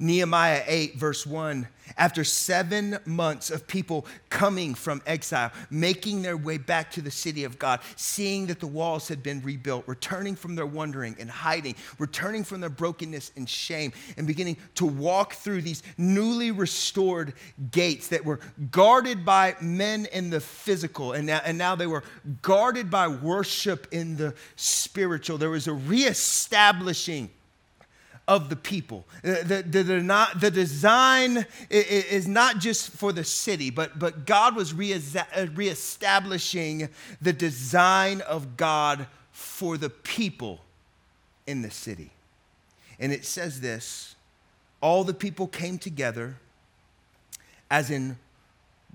Nehemiah 0.00 0.64
8, 0.66 0.96
verse 0.96 1.26
1 1.26 1.68
after 1.96 2.24
seven 2.24 2.98
months 3.04 3.50
of 3.50 3.66
people 3.66 4.06
coming 4.28 4.74
from 4.74 5.02
exile, 5.06 5.52
making 5.70 6.22
their 6.22 6.36
way 6.36 6.58
back 6.58 6.90
to 6.92 7.02
the 7.02 7.10
city 7.10 7.44
of 7.44 7.58
God, 7.58 7.80
seeing 7.96 8.46
that 8.46 8.60
the 8.60 8.66
walls 8.66 9.08
had 9.08 9.22
been 9.22 9.40
rebuilt, 9.42 9.84
returning 9.86 10.36
from 10.36 10.54
their 10.54 10.66
wandering 10.66 11.16
and 11.18 11.30
hiding, 11.30 11.74
returning 11.98 12.44
from 12.44 12.60
their 12.60 12.70
brokenness 12.70 13.32
and 13.36 13.48
shame, 13.48 13.92
and 14.16 14.26
beginning 14.26 14.56
to 14.76 14.86
walk 14.86 15.34
through 15.34 15.62
these 15.62 15.82
newly 15.98 16.50
restored 16.50 17.34
gates 17.70 18.08
that 18.08 18.24
were 18.24 18.40
guarded 18.70 19.24
by 19.24 19.56
men 19.60 20.06
in 20.12 20.30
the 20.30 20.40
physical, 20.40 21.12
and 21.12 21.26
now, 21.26 21.40
and 21.44 21.58
now 21.58 21.74
they 21.74 21.86
were 21.86 22.04
guarded 22.42 22.90
by 22.90 23.08
worship 23.08 23.86
in 23.90 24.16
the 24.16 24.34
spiritual. 24.56 25.38
There 25.38 25.50
was 25.50 25.66
a 25.66 25.72
reestablishing 25.72 27.30
of 28.30 28.48
the 28.48 28.54
people. 28.54 29.04
The, 29.22 29.64
the, 29.68 29.82
the, 29.82 30.00
not, 30.00 30.40
the 30.40 30.52
design 30.52 31.44
is 31.68 32.28
not 32.28 32.60
just 32.60 32.90
for 32.90 33.12
the 33.12 33.24
city, 33.24 33.70
but, 33.70 33.98
but 33.98 34.24
God 34.24 34.54
was 34.54 34.72
uh, 34.72 35.24
reestablishing 35.52 36.88
the 37.20 37.32
design 37.32 38.20
of 38.20 38.56
God 38.56 39.08
for 39.32 39.76
the 39.76 39.90
people 39.90 40.60
in 41.44 41.62
the 41.62 41.72
city. 41.72 42.12
And 43.00 43.12
it 43.12 43.24
says 43.24 43.60
this 43.60 44.14
all 44.80 45.02
the 45.02 45.12
people 45.12 45.48
came 45.48 45.76
together 45.76 46.36
as 47.68 47.90
in 47.90 48.16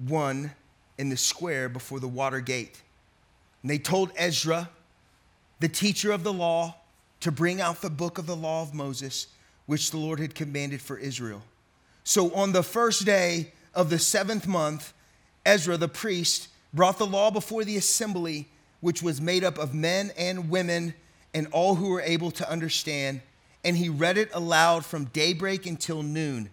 one 0.08 0.52
in 0.98 1.10
the 1.10 1.17
square 1.17 1.67
before 1.67 2.00
the 2.00 2.08
water 2.08 2.39
gate. 2.39 2.82
And 3.62 3.69
they 3.69 3.80
told 3.80 4.12
Ezra, 4.15 4.69
the 5.60 5.67
teacher 5.67 6.13
of 6.13 6.24
the 6.24 6.32
law, 6.32 6.78
to 7.25 7.31
bring 7.31 7.59
out 7.59 7.81
the 7.81 7.89
book 7.89 8.19
of 8.19 8.27
the 8.27 8.35
law 8.35 8.61
of 8.61 8.75
Moses, 8.75 9.25
which 9.65 9.89
the 9.89 9.97
Lord 9.97 10.19
had 10.19 10.35
commanded 10.35 10.79
for 10.79 10.95
Israel. 10.95 11.41
So 12.03 12.31
on 12.35 12.51
the 12.51 12.61
first 12.61 13.03
day 13.03 13.51
of 13.73 13.89
the 13.89 13.97
seventh 13.97 14.45
month, 14.45 14.93
Ezra 15.43 15.75
the 15.75 15.88
priest 15.88 16.49
brought 16.71 16.99
the 16.99 17.07
law 17.07 17.31
before 17.31 17.63
the 17.63 17.77
assembly, 17.77 18.47
which 18.79 19.01
was 19.01 19.19
made 19.19 19.43
up 19.43 19.57
of 19.57 19.73
men 19.73 20.11
and 20.15 20.51
women 20.51 20.93
and 21.33 21.47
all 21.47 21.73
who 21.73 21.89
were 21.89 22.01
able 22.01 22.29
to 22.29 22.47
understand. 22.47 23.21
And 23.63 23.75
he 23.75 23.89
read 23.89 24.19
it 24.19 24.29
aloud 24.31 24.85
from 24.85 25.05
daybreak 25.05 25.65
until 25.65 26.03
noon. 26.03 26.51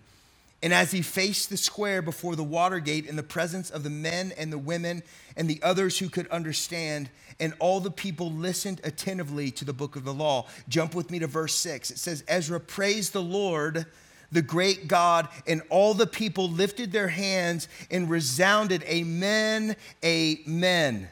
And 0.63 0.73
as 0.73 0.93
he 0.93 1.03
faced 1.03 1.51
the 1.51 1.57
square 1.57 2.03
before 2.03 2.37
the 2.37 2.45
water 2.45 2.79
gate 2.79 3.07
in 3.07 3.17
the 3.17 3.23
presence 3.23 3.69
of 3.69 3.83
the 3.83 3.91
men 3.91 4.33
and 4.39 4.53
the 4.53 4.59
women 4.59 5.03
and 5.37 5.49
the 5.49 5.61
others 5.61 5.99
who 5.99 6.09
could 6.09 6.29
understand, 6.29 7.11
and 7.41 7.53
all 7.59 7.81
the 7.81 7.91
people 7.91 8.31
listened 8.31 8.81
attentively 8.85 9.51
to 9.51 9.65
the 9.65 9.73
book 9.73 9.97
of 9.97 10.05
the 10.05 10.15
law. 10.15 10.47
Jump 10.69 10.95
with 10.95 11.11
me 11.11 11.19
to 11.19 11.27
verse 11.27 11.55
6. 11.57 11.91
It 11.91 11.99
says, 11.99 12.23
Ezra 12.29 12.61
praised 12.61 13.13
the 13.13 13.23
Lord, 13.23 13.87
the 14.31 14.43
great 14.43 14.87
God, 14.87 15.29
and 15.49 15.63
all 15.69 15.95
the 15.95 16.07
people 16.07 16.49
lifted 16.49 16.93
their 16.93 17.09
hands 17.09 17.69
and 17.91 18.09
resounded, 18.09 18.85
Amen, 18.85 19.75
Amen. 20.05 21.09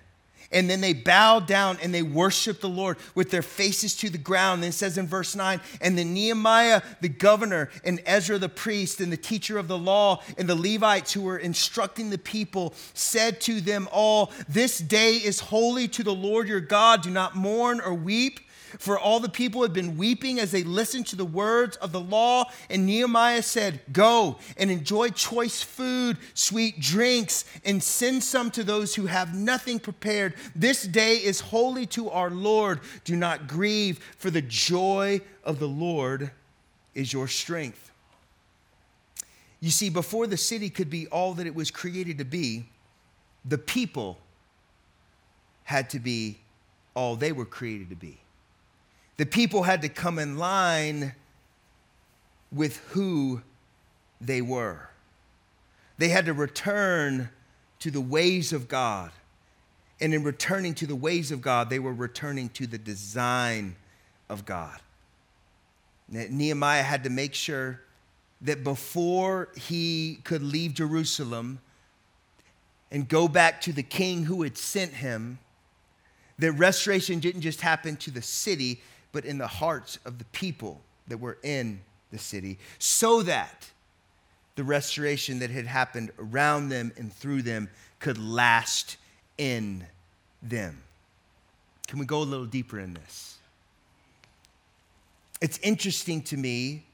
And 0.53 0.69
then 0.69 0.81
they 0.81 0.93
bowed 0.93 1.47
down 1.47 1.79
and 1.81 1.95
they 1.95 2.03
worshiped 2.03 2.61
the 2.61 2.69
Lord 2.69 2.97
with 3.15 3.31
their 3.31 3.43
faces 3.43 3.95
to 3.97 4.11
the 4.11 4.19
ground. 4.19 4.65
And 4.65 4.71
it 4.71 4.77
says 4.77 4.99
in 4.99 5.07
verse 5.07 5.37
9, 5.37 5.61
and 5.81 5.97
then 5.97 6.13
Nehemiah, 6.13 6.83
the 7.01 7.09
governor, 7.09 7.71
and 7.85 8.03
Ezra 8.05 8.39
the 8.39 8.49
priest, 8.49 9.01
and 9.01 9.13
the 9.13 9.17
teacher 9.17 9.59
of 9.59 9.69
the 9.69 9.79
law, 9.79 10.23
and 10.37 10.49
the 10.49 10.57
Levites 10.57 11.13
who 11.13 11.23
were 11.23 11.39
instructing 11.39 12.11
the 12.11 12.19
people 12.19 12.75
said 12.95 13.41
to 13.43 13.61
them 13.61 13.89
all, 13.93 14.33
This 14.49 14.79
day 14.79 15.15
is 15.15 15.39
holy 15.39 15.87
to 15.89 16.03
the 16.03 16.15
Lord 16.15 16.49
your 16.49 16.61
God. 16.61 17.03
Do 17.03 17.11
not 17.11 17.37
mourn 17.37 17.81
or 17.81 17.95
weep. 17.95 18.41
For 18.79 18.99
all 18.99 19.21
the 19.21 19.29
people 19.29 19.63
had 19.63 19.73
been 19.73 19.97
weeping 19.97 20.39
as 20.39 20.51
they 20.51 20.63
listened 20.63 21.07
to 21.09 21.17
the 21.17 21.25
words 21.25 21.77
of 21.79 21.93
the 21.93 22.01
law. 22.01 22.45
And 22.69 22.87
Nehemiah 22.87 23.43
said, 23.43 23.81
Go 23.93 24.39
and 24.57 24.71
enjoy 24.71 25.11
choice 25.11 25.63
food, 25.63 26.19
sweet 26.35 26.81
drinks, 26.81 27.45
and 27.65 27.83
send 27.83 28.23
some 28.23 28.51
to 28.53 28.65
those 28.65 28.95
who 28.95 29.07
have 29.07 29.35
nothing 29.35 29.81
prepared. 29.81 30.35
This 30.55 30.85
day 30.85 31.17
is 31.17 31.41
holy 31.41 31.87
to 31.87 32.11
our 32.11 32.31
Lord. 32.31 32.81
Do 33.05 33.17
not 33.17 33.49
grieve, 33.49 33.99
for 34.17 34.31
the 34.31 34.43
joy 34.43 35.21
of 35.45 35.59
the 35.59 35.69
Lord 35.69 36.31
is 36.95 37.13
your 37.13 37.29
strength. 37.29 37.91
You 39.61 39.71
see, 39.71 39.91
before 39.91 40.27
the 40.27 40.37
city 40.37 40.71
could 40.71 40.89
be 40.89 41.07
all 41.09 41.35
that 41.35 41.47
it 41.47 41.55
was 41.55 41.71
created 41.71 42.19
to 42.19 42.25
be, 42.25 42.67
the 43.45 43.59
people 43.59 44.19
had 45.65 45.91
to 45.91 45.99
be 45.99 46.39
all 46.95 47.17
they 47.17 47.33
were 47.33 47.45
created 47.45 47.91
to 47.91 47.97
be 47.97 48.19
the 49.21 49.27
people 49.27 49.65
had 49.65 49.83
to 49.83 49.89
come 49.91 50.19
in 50.19 50.39
line 50.39 51.15
with 52.51 52.79
who 52.93 53.43
they 54.19 54.41
were. 54.41 54.89
They 55.99 56.09
had 56.09 56.25
to 56.25 56.33
return 56.33 57.29
to 57.81 57.91
the 57.91 58.01
ways 58.01 58.55
of 58.55 58.67
God. 58.67 59.11
And 60.01 60.15
in 60.15 60.23
returning 60.23 60.73
to 60.77 60.87
the 60.87 60.97
ways 60.97 61.31
of 61.33 61.43
God, 61.43 61.69
they 61.69 61.79
were 61.79 61.93
returning 61.93 62.49
to 62.55 62.67
the 62.67 62.79
design 62.79 63.77
of 64.31 64.47
God. 64.47 64.81
Nehemiah 66.09 66.83
had 66.83 67.05
to 67.05 67.11
make 67.11 67.35
sure 67.35 67.83
that 68.41 68.65
before 68.65 69.49
he 69.55 70.21
could 70.25 70.43
leave 70.43 70.73
Jerusalem 70.73 71.61
and 72.91 73.07
go 73.07 73.29
back 73.29 73.61
to 73.61 73.73
the 73.75 73.83
king 73.83 74.25
who 74.25 74.45
had 74.45 74.57
sent 74.57 74.95
him, 74.95 75.41
that 76.39 76.53
restoration 76.53 77.19
didn't 77.19 77.43
just 77.43 77.61
happen 77.61 77.97
to 77.97 78.11
the 78.11 78.23
city, 78.23 78.81
but 79.13 79.25
in 79.25 79.39
the 79.39 79.47
hearts 79.47 79.99
of 80.05 80.19
the 80.19 80.25
people 80.27 80.81
that 81.09 81.19
were 81.19 81.39
in 81.43 81.81
the 82.11 82.19
city, 82.19 82.59
so 82.79 83.23
that 83.23 83.71
the 84.57 84.65
restoration 84.65 85.39
that 85.39 85.51
had 85.51 85.67
happened 85.67 86.11
around 86.19 86.69
them 86.69 86.93
and 86.97 87.13
through 87.13 87.43
them 87.43 87.69
could 87.99 88.19
last 88.19 88.97
in 89.39 89.85
them. 90.43 90.83
Can 91.87 91.99
we 91.99 92.07
go 92.07 92.19
a 92.19 92.25
little 92.25 92.47
deeper 92.47 92.79
in 92.79 92.95
this? 92.95 93.39
It's 95.41 95.59
interesting 95.59 96.23
to 96.23 96.37
me 96.37 96.85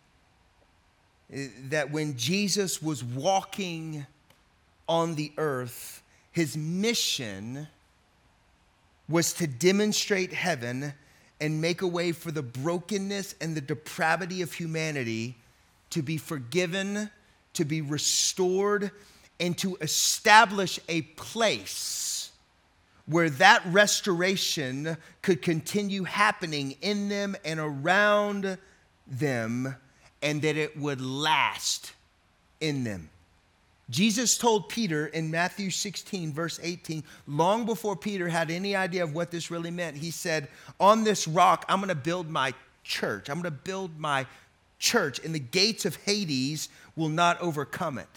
eh, 1.33 1.49
that 1.69 1.91
when 1.91 2.17
Jesus 2.17 2.81
was 2.81 3.03
walking 3.03 4.07
on 4.89 5.17
the 5.17 5.33
earth, 5.37 6.03
his 6.31 6.57
mission 6.57 7.67
was 9.09 9.33
to 9.35 9.47
demonstrate 9.47 10.33
heaven 10.33 10.95
and 11.41 11.61
make 11.61 11.83
a 11.83 11.87
way 11.87 12.13
for 12.13 12.31
the 12.31 12.43
brokenness 12.43 13.35
and 13.41 13.55
the 13.55 13.61
depravity 13.61 14.43
of 14.43 14.53
humanity 14.53 15.37
to 15.91 16.03
be 16.03 16.17
forgiven, 16.17 17.11
to 17.53 17.65
be 17.65 17.81
restored, 17.81 18.91
and 19.39 19.57
to 19.59 19.77
establish 19.81 20.81
a 20.89 21.03
place 21.03 22.31
where 23.07 23.31
that 23.31 23.63
restoration 23.67 24.97
could 25.23 25.41
continue 25.43 26.05
happening 26.05 26.75
in 26.83 27.09
them 27.09 27.37
and 27.45 27.61
around 27.61 28.59
them, 29.07 29.77
and 30.23 30.43
that 30.43 30.57
it 30.57 30.77
would 30.77 31.01
last 31.01 31.93
in 32.61 32.83
them. 32.83 33.09
Jesus 33.89 34.37
told 34.37 34.69
Peter 34.69 35.07
in 35.07 35.31
Matthew 35.31 35.71
16, 35.71 36.33
verse 36.33 36.59
18, 36.63 37.05
long 37.29 37.65
before 37.67 37.95
Peter 37.95 38.29
had 38.29 38.51
any 38.51 38.75
idea 38.75 39.05
of 39.05 39.15
what 39.15 39.31
this 39.31 39.51
really 39.51 39.71
meant, 39.71 39.97
he 39.97 40.11
said, 40.11 40.49
On 40.81 41.05
this 41.05 41.29
rock, 41.29 41.65
I'm 41.69 41.79
going 41.79 41.89
to 41.89 41.95
build 41.95 42.29
my 42.29 42.53
church. 42.83 43.29
I'm 43.29 43.37
going 43.41 43.45
to 43.45 43.51
build 43.63 43.99
my 43.99 44.27
church, 44.81 45.21
and 45.25 45.33
the 45.35 45.41
gates 45.41 45.85
of 45.85 45.97
Hades 45.97 46.69
will 46.97 47.09
not 47.09 47.41
overcome 47.41 47.99
it. 47.99 48.09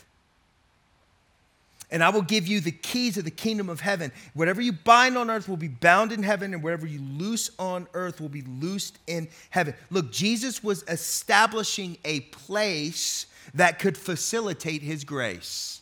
And 1.91 2.03
I 2.03 2.09
will 2.09 2.21
give 2.21 2.47
you 2.47 2.59
the 2.59 2.71
keys 2.71 3.17
of 3.17 3.25
the 3.25 3.31
kingdom 3.31 3.67
of 3.67 3.79
heaven. 3.79 4.11
Whatever 4.35 4.61
you 4.61 4.71
bind 4.71 5.17
on 5.17 5.29
earth 5.29 5.49
will 5.49 5.57
be 5.57 5.67
bound 5.67 6.11
in 6.11 6.21
heaven, 6.21 6.53
and 6.53 6.63
whatever 6.63 6.85
you 6.85 7.01
loose 7.01 7.49
on 7.57 7.87
earth 7.93 8.21
will 8.21 8.29
be 8.29 8.43
loosed 8.43 8.99
in 9.07 9.27
heaven. 9.49 9.73
Look, 9.89 10.11
Jesus 10.11 10.63
was 10.63 10.83
establishing 10.87 11.97
a 12.05 12.21
place 12.21 13.25
that 13.53 13.79
could 13.79 13.97
facilitate 13.97 14.81
his 14.81 15.03
grace. 15.03 15.79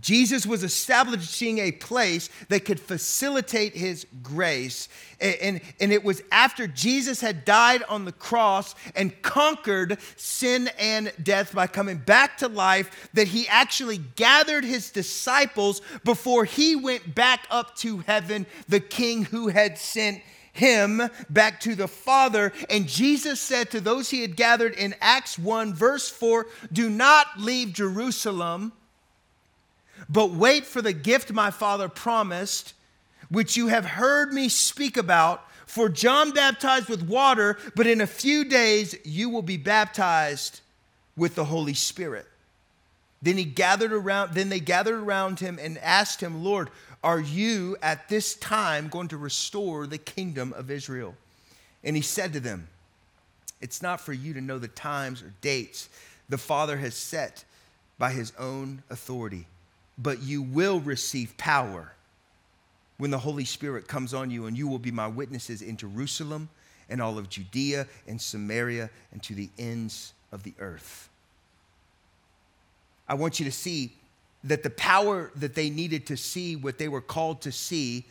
Jesus 0.00 0.46
was 0.46 0.64
establishing 0.64 1.58
a 1.58 1.72
place 1.72 2.28
that 2.48 2.64
could 2.64 2.80
facilitate 2.80 3.74
his 3.74 4.06
grace. 4.22 4.88
And, 5.20 5.36
and, 5.40 5.60
and, 5.78 5.92
it 5.92 6.02
was 6.02 6.22
after 6.32 6.66
Jesus 6.66 7.20
had 7.20 7.44
died 7.44 7.84
on 7.88 8.04
the 8.04 8.12
cross 8.12 8.74
and 8.96 9.20
conquered 9.22 9.98
sin 10.16 10.68
and 10.78 11.12
death 11.22 11.54
by 11.54 11.66
coming 11.66 11.98
back 11.98 12.38
to 12.38 12.48
life 12.48 13.08
that 13.14 13.28
he 13.28 13.46
actually 13.46 13.98
gathered 14.16 14.64
his 14.64 14.90
disciples 14.90 15.80
before 16.02 16.44
he 16.44 16.74
went 16.74 17.14
back 17.14 17.46
up 17.50 17.76
to 17.76 17.98
heaven, 17.98 18.46
the 18.68 18.80
king 18.80 19.24
who 19.24 19.48
had 19.48 19.78
sent 19.78 20.20
him 20.54 21.02
back 21.28 21.60
to 21.60 21.74
the 21.74 21.88
Father. 21.88 22.52
And 22.70 22.88
Jesus 22.88 23.40
said 23.40 23.70
to 23.72 23.80
those 23.80 24.08
he 24.08 24.22
had 24.22 24.36
gathered 24.36 24.72
in 24.74 24.94
Acts 25.00 25.38
1, 25.38 25.74
verse 25.74 26.08
4 26.08 26.46
Do 26.72 26.88
not 26.88 27.26
leave 27.38 27.74
Jerusalem, 27.74 28.72
but 30.08 30.30
wait 30.30 30.64
for 30.64 30.80
the 30.80 30.92
gift 30.92 31.32
my 31.32 31.50
Father 31.50 31.88
promised, 31.88 32.72
which 33.28 33.56
you 33.56 33.66
have 33.66 33.84
heard 33.84 34.32
me 34.32 34.48
speak 34.48 34.96
about. 34.96 35.44
For 35.66 35.88
John 35.88 36.30
baptized 36.30 36.88
with 36.88 37.02
water, 37.02 37.58
but 37.74 37.86
in 37.86 38.00
a 38.00 38.06
few 38.06 38.44
days 38.44 38.94
you 39.04 39.28
will 39.28 39.42
be 39.42 39.56
baptized 39.56 40.60
with 41.16 41.34
the 41.34 41.46
Holy 41.46 41.74
Spirit. 41.74 42.26
Then 43.22 43.38
he 43.38 43.44
gathered 43.44 43.92
around, 43.92 44.34
then 44.34 44.50
they 44.50 44.60
gathered 44.60 45.00
around 45.00 45.40
him 45.40 45.58
and 45.60 45.78
asked 45.78 46.20
him, 46.20 46.44
Lord, 46.44 46.68
are 47.04 47.20
you 47.20 47.76
at 47.82 48.08
this 48.08 48.34
time 48.34 48.88
going 48.88 49.08
to 49.08 49.18
restore 49.18 49.86
the 49.86 49.98
kingdom 49.98 50.54
of 50.54 50.70
Israel? 50.70 51.14
And 51.84 51.94
he 51.94 52.02
said 52.02 52.32
to 52.32 52.40
them, 52.40 52.66
It's 53.60 53.82
not 53.82 54.00
for 54.00 54.14
you 54.14 54.32
to 54.32 54.40
know 54.40 54.58
the 54.58 54.68
times 54.68 55.22
or 55.22 55.32
dates 55.42 55.90
the 56.30 56.38
Father 56.38 56.78
has 56.78 56.94
set 56.94 57.44
by 57.98 58.10
his 58.10 58.32
own 58.38 58.82
authority, 58.88 59.46
but 59.98 60.22
you 60.22 60.40
will 60.40 60.80
receive 60.80 61.36
power 61.36 61.92
when 62.96 63.10
the 63.10 63.18
Holy 63.18 63.44
Spirit 63.44 63.86
comes 63.86 64.14
on 64.14 64.30
you, 64.30 64.46
and 64.46 64.56
you 64.56 64.66
will 64.66 64.78
be 64.78 64.90
my 64.90 65.06
witnesses 65.06 65.60
in 65.60 65.76
Jerusalem 65.76 66.48
and 66.88 67.02
all 67.02 67.18
of 67.18 67.28
Judea 67.28 67.86
and 68.08 68.20
Samaria 68.20 68.88
and 69.12 69.22
to 69.24 69.34
the 69.34 69.50
ends 69.58 70.14
of 70.32 70.42
the 70.42 70.54
earth. 70.58 71.10
I 73.06 73.14
want 73.14 73.38
you 73.38 73.44
to 73.44 73.52
see 73.52 73.92
that 74.44 74.62
the 74.62 74.70
power 74.70 75.30
that 75.36 75.54
they 75.54 75.70
needed 75.70 76.06
to 76.06 76.16
see 76.16 76.54
what 76.54 76.78
they 76.78 76.88
were 76.88 77.00
called 77.00 77.40
to 77.42 77.50
see, 77.52 78.04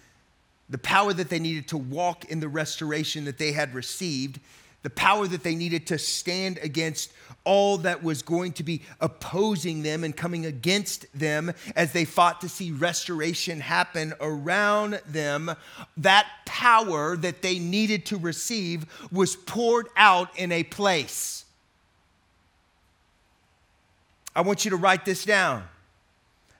the 0.69 0.77
power 0.77 1.13
that 1.13 1.29
they 1.29 1.39
needed 1.39 1.67
to 1.67 1.77
walk 1.77 2.25
in 2.25 2.39
the 2.39 2.49
restoration 2.49 3.25
that 3.25 3.37
they 3.37 3.51
had 3.51 3.73
received, 3.73 4.39
the 4.81 4.89
power 4.89 5.27
that 5.27 5.43
they 5.43 5.55
needed 5.55 5.87
to 5.87 5.97
stand 5.97 6.57
against 6.61 7.13
all 7.45 7.77
that 7.77 8.03
was 8.03 8.21
going 8.21 8.51
to 8.53 8.63
be 8.63 8.81
opposing 8.99 9.83
them 9.83 10.03
and 10.03 10.15
coming 10.15 10.45
against 10.45 11.05
them 11.17 11.53
as 11.75 11.91
they 11.91 12.05
fought 12.05 12.41
to 12.41 12.49
see 12.49 12.71
restoration 12.71 13.59
happen 13.59 14.13
around 14.19 14.99
them, 15.07 15.51
that 15.97 16.27
power 16.45 17.15
that 17.17 17.41
they 17.41 17.59
needed 17.59 18.05
to 18.07 18.17
receive 18.17 18.85
was 19.11 19.35
poured 19.35 19.87
out 19.95 20.37
in 20.37 20.51
a 20.51 20.63
place. 20.63 21.45
I 24.35 24.41
want 24.41 24.65
you 24.65 24.71
to 24.71 24.77
write 24.77 25.05
this 25.05 25.25
down. 25.25 25.63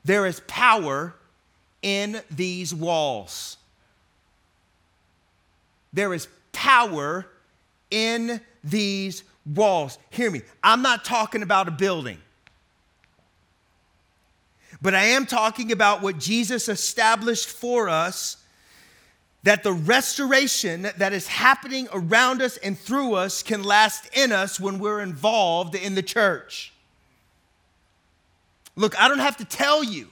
There 0.05 0.25
is 0.25 0.41
power 0.47 1.15
in 1.81 2.21
these 2.31 2.73
walls. 2.73 3.57
There 5.91 6.13
is 6.13 6.27
power 6.51 7.27
in 7.91 8.41
these 8.63 9.23
walls. 9.45 9.97
Hear 10.09 10.31
me, 10.31 10.41
I'm 10.63 10.81
not 10.81 11.05
talking 11.05 11.43
about 11.43 11.67
a 11.67 11.71
building. 11.71 12.17
But 14.81 14.95
I 14.95 15.03
am 15.05 15.25
talking 15.25 15.71
about 15.71 16.01
what 16.01 16.17
Jesus 16.17 16.67
established 16.67 17.47
for 17.47 17.87
us 17.87 18.37
that 19.43 19.63
the 19.63 19.73
restoration 19.73 20.87
that 20.97 21.13
is 21.13 21.27
happening 21.27 21.87
around 21.93 22.41
us 22.41 22.57
and 22.57 22.77
through 22.77 23.13
us 23.13 23.43
can 23.43 23.61
last 23.61 24.09
in 24.13 24.31
us 24.31 24.59
when 24.59 24.79
we're 24.79 25.01
involved 25.01 25.75
in 25.75 25.95
the 25.95 26.01
church. 26.01 26.72
Look, 28.75 28.99
I 28.99 29.07
don't 29.07 29.19
have 29.19 29.37
to 29.37 29.45
tell 29.45 29.83
you 29.83 30.07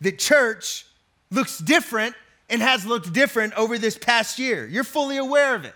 that 0.00 0.18
church 0.18 0.86
looks 1.30 1.58
different 1.58 2.14
and 2.48 2.60
has 2.60 2.84
looked 2.84 3.12
different 3.12 3.54
over 3.54 3.78
this 3.78 3.96
past 3.96 4.38
year. 4.38 4.66
You're 4.66 4.84
fully 4.84 5.16
aware 5.16 5.54
of 5.54 5.64
it 5.64 5.74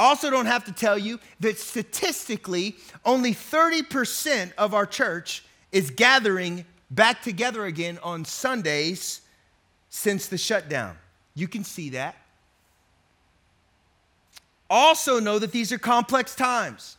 also 0.00 0.30
don't 0.30 0.46
have 0.46 0.64
to 0.64 0.72
tell 0.72 0.98
you 0.98 1.20
that 1.40 1.58
statistically, 1.58 2.76
only 3.04 3.34
30% 3.34 4.52
of 4.56 4.74
our 4.74 4.86
church 4.86 5.44
is 5.70 5.90
gathering 5.90 6.64
back 6.90 7.22
together 7.22 7.66
again 7.66 7.98
on 8.02 8.24
Sundays 8.24 9.20
since 9.90 10.26
the 10.26 10.38
shutdown. 10.38 10.96
You 11.34 11.46
can 11.46 11.62
see 11.62 11.90
that. 11.90 12.16
Also, 14.68 15.20
know 15.20 15.38
that 15.38 15.52
these 15.52 15.70
are 15.70 15.78
complex 15.78 16.34
times. 16.34 16.96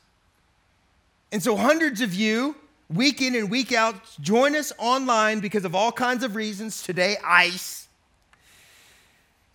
And 1.32 1.42
so, 1.42 1.56
hundreds 1.56 2.02
of 2.02 2.14
you, 2.14 2.56
week 2.92 3.22
in 3.22 3.36
and 3.36 3.50
week 3.50 3.72
out, 3.72 3.96
join 4.20 4.56
us 4.56 4.74
online 4.78 5.40
because 5.40 5.66
of 5.66 5.76
all 5.76 5.92
kinds 5.92 6.24
of 6.24 6.36
reasons. 6.36 6.84
Today, 6.84 7.18
ICE. 7.24 7.88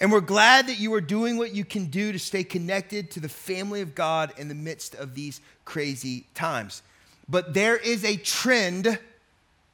And 0.00 0.12
we're 0.12 0.20
glad 0.20 0.66
that 0.66 0.78
you 0.78 0.92
are 0.94 1.00
doing 1.00 1.38
what 1.38 1.54
you 1.54 1.64
can 1.64 1.86
do 1.86 2.12
to 2.12 2.18
stay 2.18 2.44
connected 2.44 3.10
to 3.12 3.20
the 3.20 3.28
family 3.28 3.80
of 3.80 3.94
God 3.94 4.32
in 4.36 4.48
the 4.48 4.54
midst 4.54 4.94
of 4.94 5.14
these 5.14 5.40
crazy 5.64 6.26
times. 6.34 6.82
But 7.28 7.54
there 7.54 7.76
is 7.76 8.04
a 8.04 8.16
trend 8.16 8.98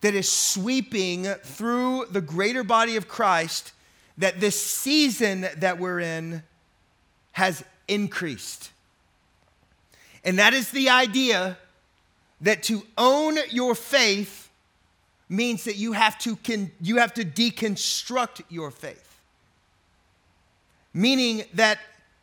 that 0.00 0.14
is 0.14 0.30
sweeping 0.30 1.24
through 1.24 2.06
the 2.10 2.20
greater 2.20 2.64
body 2.64 2.96
of 2.96 3.08
Christ 3.08 3.72
that 4.18 4.40
this 4.40 4.60
season 4.60 5.46
that 5.56 5.78
we're 5.78 6.00
in 6.00 6.42
has 7.32 7.64
increased. 7.88 8.70
And 10.24 10.38
that 10.38 10.54
is 10.54 10.70
the 10.70 10.88
idea 10.88 11.56
that 12.42 12.62
to 12.64 12.82
own 12.98 13.38
your 13.50 13.74
faith 13.74 14.50
means 15.28 15.64
that 15.64 15.76
you 15.76 15.92
have 15.92 16.18
to, 16.18 16.36
con- 16.36 16.70
you 16.80 16.96
have 16.96 17.14
to 17.14 17.24
deconstruct 17.24 18.42
your 18.50 18.70
faith 18.70 19.12
meaning 20.94 21.44
that 21.54 21.78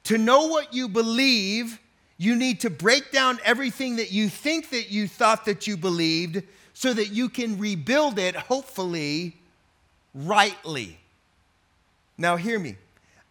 to 0.06 0.18
know 0.18 0.48
what 0.48 0.74
you 0.74 0.88
believe, 0.88 1.80
you 2.18 2.36
need 2.36 2.60
to 2.62 2.70
break 2.70 3.12
down 3.12 3.40
everything 3.44 3.96
that 3.98 4.12
you 4.12 4.30
think 4.30 4.70
that 4.70 4.92
you 4.92 5.08
thought 5.08 5.46
that 5.46 5.68
you 5.68 5.78
believed 5.78 6.44
so 6.74 6.94
that 6.94 7.10
you 7.12 7.30
can 7.30 7.58
rebuild 7.58 8.20
it, 8.20 8.36
hopefully, 8.36 9.36
rightly. 10.14 10.98
Now, 12.18 12.36
hear 12.36 12.60
me. 12.60 12.76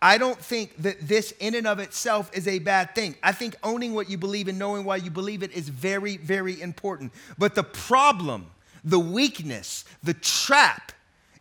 I 0.01 0.17
don't 0.17 0.39
think 0.39 0.77
that 0.83 1.01
this, 1.01 1.33
in 1.41 1.55
and 1.55 1.67
of 1.67 1.81
itself, 1.81 2.31
is 2.33 2.47
a 2.47 2.61
bad 2.61 2.95
thing. 2.95 3.17
I 3.23 3.33
think 3.33 3.57
owning 3.65 3.95
what 3.95 4.09
you 4.09 4.17
believe 4.17 4.47
and 4.47 4.59
knowing 4.59 4.85
why 4.85 4.97
you 4.97 5.11
believe 5.11 5.43
it 5.43 5.53
is 5.53 5.69
very, 5.69 6.17
very 6.19 6.61
important. 6.61 7.13
But 7.37 7.57
the 7.57 7.65
problem, 7.65 8.47
the 8.85 9.01
weakness, 9.01 9.85
the 10.03 10.15
trap 10.15 10.93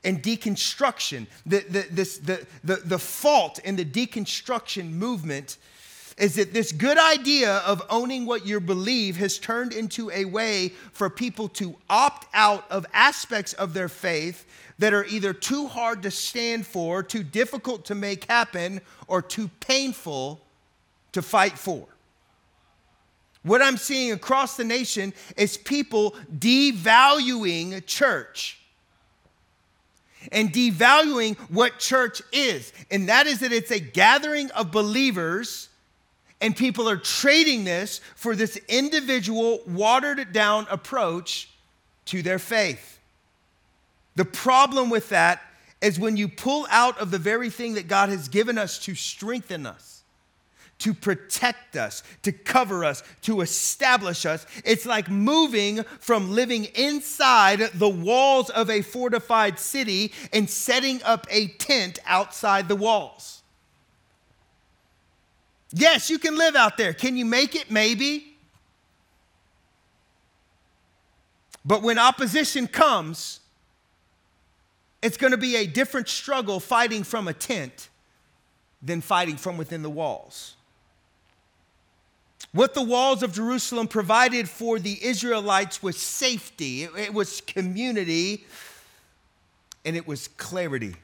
and 0.04 0.24
deconstruction, 0.24 1.28
the, 1.46 1.60
the, 1.70 1.86
this, 1.92 2.18
the, 2.18 2.48
the, 2.64 2.78
the 2.78 3.00
fault 3.00 3.60
in 3.60 3.76
the 3.76 3.86
deconstruction 3.86 4.92
movement 4.92 5.58
is 6.18 6.34
that 6.36 6.52
this 6.52 6.72
good 6.72 6.98
idea 6.98 7.58
of 7.58 7.84
owning 7.92 8.26
what 8.26 8.46
you 8.46 8.60
believe 8.60 9.18
has 9.18 9.38
turned 9.38 9.72
into 9.72 10.10
a 10.10 10.26
way 10.26 10.70
for 10.92 11.12
people 11.12 11.48
to 11.48 11.76
opt 11.90 12.26
out 12.34 12.66
of 12.72 12.88
aspects 12.92 13.54
of 13.54 13.76
their 13.76 13.88
faith 13.88 14.46
that 14.80 14.94
are 14.94 15.06
either 15.06 15.34
too 15.34 15.68
hard 15.68 16.04
to 16.04 16.12
stand 16.12 16.66
for, 16.66 17.02
too 17.02 17.24
difficult 17.24 17.86
to 17.86 17.96
make 17.96 18.26
happen, 18.26 18.82
or 19.08 19.22
too 19.22 19.50
painful 19.60 20.40
to 21.12 21.22
fight 21.22 21.58
for. 21.58 21.88
What 23.44 23.62
I'm 23.62 23.78
seeing 23.78 24.12
across 24.12 24.58
the 24.58 24.64
nation 24.64 25.14
is 25.38 25.58
people 25.58 26.16
devaluing 26.38 27.86
church 27.86 28.60
and 30.32 30.52
devaluing 30.52 31.38
what 31.50 31.80
church 31.80 32.22
is. 32.34 32.74
And 32.92 33.08
that 33.08 33.28
is 33.28 33.40
that 33.40 33.54
it's 33.54 33.72
a 33.72 33.80
gathering 33.80 34.52
of 34.52 34.72
believers, 34.72 35.70
and 36.42 36.56
people 36.56 36.90
are 36.90 36.98
trading 36.98 37.64
this 37.64 38.02
for 38.16 38.36
this 38.36 38.58
individual, 38.68 39.62
watered 39.66 40.34
down 40.34 40.68
approach 40.70 41.50
to 42.06 42.22
their 42.22 42.40
faith. 42.40 42.97
The 44.18 44.26
problem 44.26 44.90
with 44.90 45.08
that 45.10 45.42
is 45.80 45.98
when 45.98 46.18
you 46.18 46.28
pull 46.28 46.68
out 46.70 46.98
of 47.00 47.12
the 47.12 47.18
very 47.18 47.50
thing 47.50 47.76
that 47.76 47.88
God 47.88 48.10
has 48.10 48.28
given 48.28 48.58
us 48.58 48.78
to 48.80 48.96
strengthen 48.96 49.66
us 49.66 49.98
to 50.80 50.94
protect 50.94 51.76
us, 51.76 52.04
to 52.22 52.32
cover 52.32 52.86
us, 52.86 53.02
to 53.24 53.42
establish 53.42 54.26
us. 54.26 54.46
It's 54.64 54.86
like 54.86 55.10
moving 55.10 55.84
from 56.00 56.32
living 56.32 56.66
inside 56.76 57.60
the 57.74 57.90
walls 57.90 58.50
of 58.52 58.70
a 58.70 58.82
fortified 58.82 59.60
city 59.60 60.12
and 60.32 60.50
setting 60.50 61.02
up 61.04 61.26
a 61.30 61.48
tent 61.48 62.00
outside 62.06 62.68
the 62.68 62.76
walls. 62.76 63.42
Yes, 65.74 66.10
you 66.10 66.20
can 66.20 66.38
live 66.38 66.56
out 66.56 66.78
there. 66.78 66.94
Can 66.94 67.18
you 67.18 67.26
make 67.26 67.56
it? 67.56 67.72
Maybe. 67.72 68.36
But 71.66 71.82
when 71.82 72.00
opposition 72.00 72.68
comes, 72.68 73.42
it's 75.02 75.18
going 75.18 75.32
to 75.32 75.38
be 75.38 75.56
a 75.56 75.68
different 75.68 76.08
struggle 76.10 76.60
fighting 76.60 77.04
from 77.04 77.28
a 77.28 77.34
tent 77.34 77.90
than 78.82 79.02
fighting 79.02 79.38
from 79.38 79.58
within 79.58 79.84
the 79.84 79.90
walls. 79.90 80.56
What 82.52 82.74
the 82.74 82.84
walls 82.84 83.24
of 83.24 83.34
Jerusalem 83.34 83.88
provided 83.88 84.50
for 84.50 84.80
the 84.80 85.04
Israelites 85.04 85.84
was 85.84 85.98
safety, 85.98 86.84
it, 86.84 87.14
was 87.14 87.42
community, 87.42 88.46
and 89.86 89.96
it 89.96 90.08
was 90.08 90.28
clarity. 90.30 90.96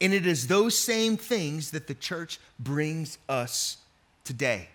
And 0.00 0.14
it 0.14 0.26
is 0.26 0.46
those 0.46 0.78
same 0.78 1.16
things 1.16 1.72
that 1.72 1.88
the 1.88 1.94
church 1.94 2.38
brings 2.58 3.18
us 3.28 3.78
today. 4.24 4.68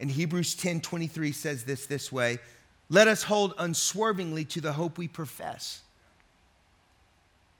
And 0.00 0.10
Hebrews 0.10 0.54
10 0.56 0.80
23 0.80 1.32
says 1.32 1.64
this 1.64 1.86
this 1.86 2.10
way 2.10 2.38
Let 2.90 3.08
us 3.08 3.22
hold 3.22 3.54
unswervingly 3.58 4.44
to 4.46 4.60
the 4.60 4.72
hope 4.72 4.98
we 4.98 5.08
profess. 5.08 5.82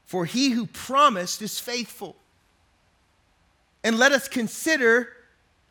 For 0.06 0.24
he 0.24 0.50
who 0.50 0.66
promised 0.66 1.42
is 1.42 1.58
faithful. 1.58 2.16
And 3.84 3.98
let 3.98 4.12
us 4.12 4.28
consider 4.28 5.12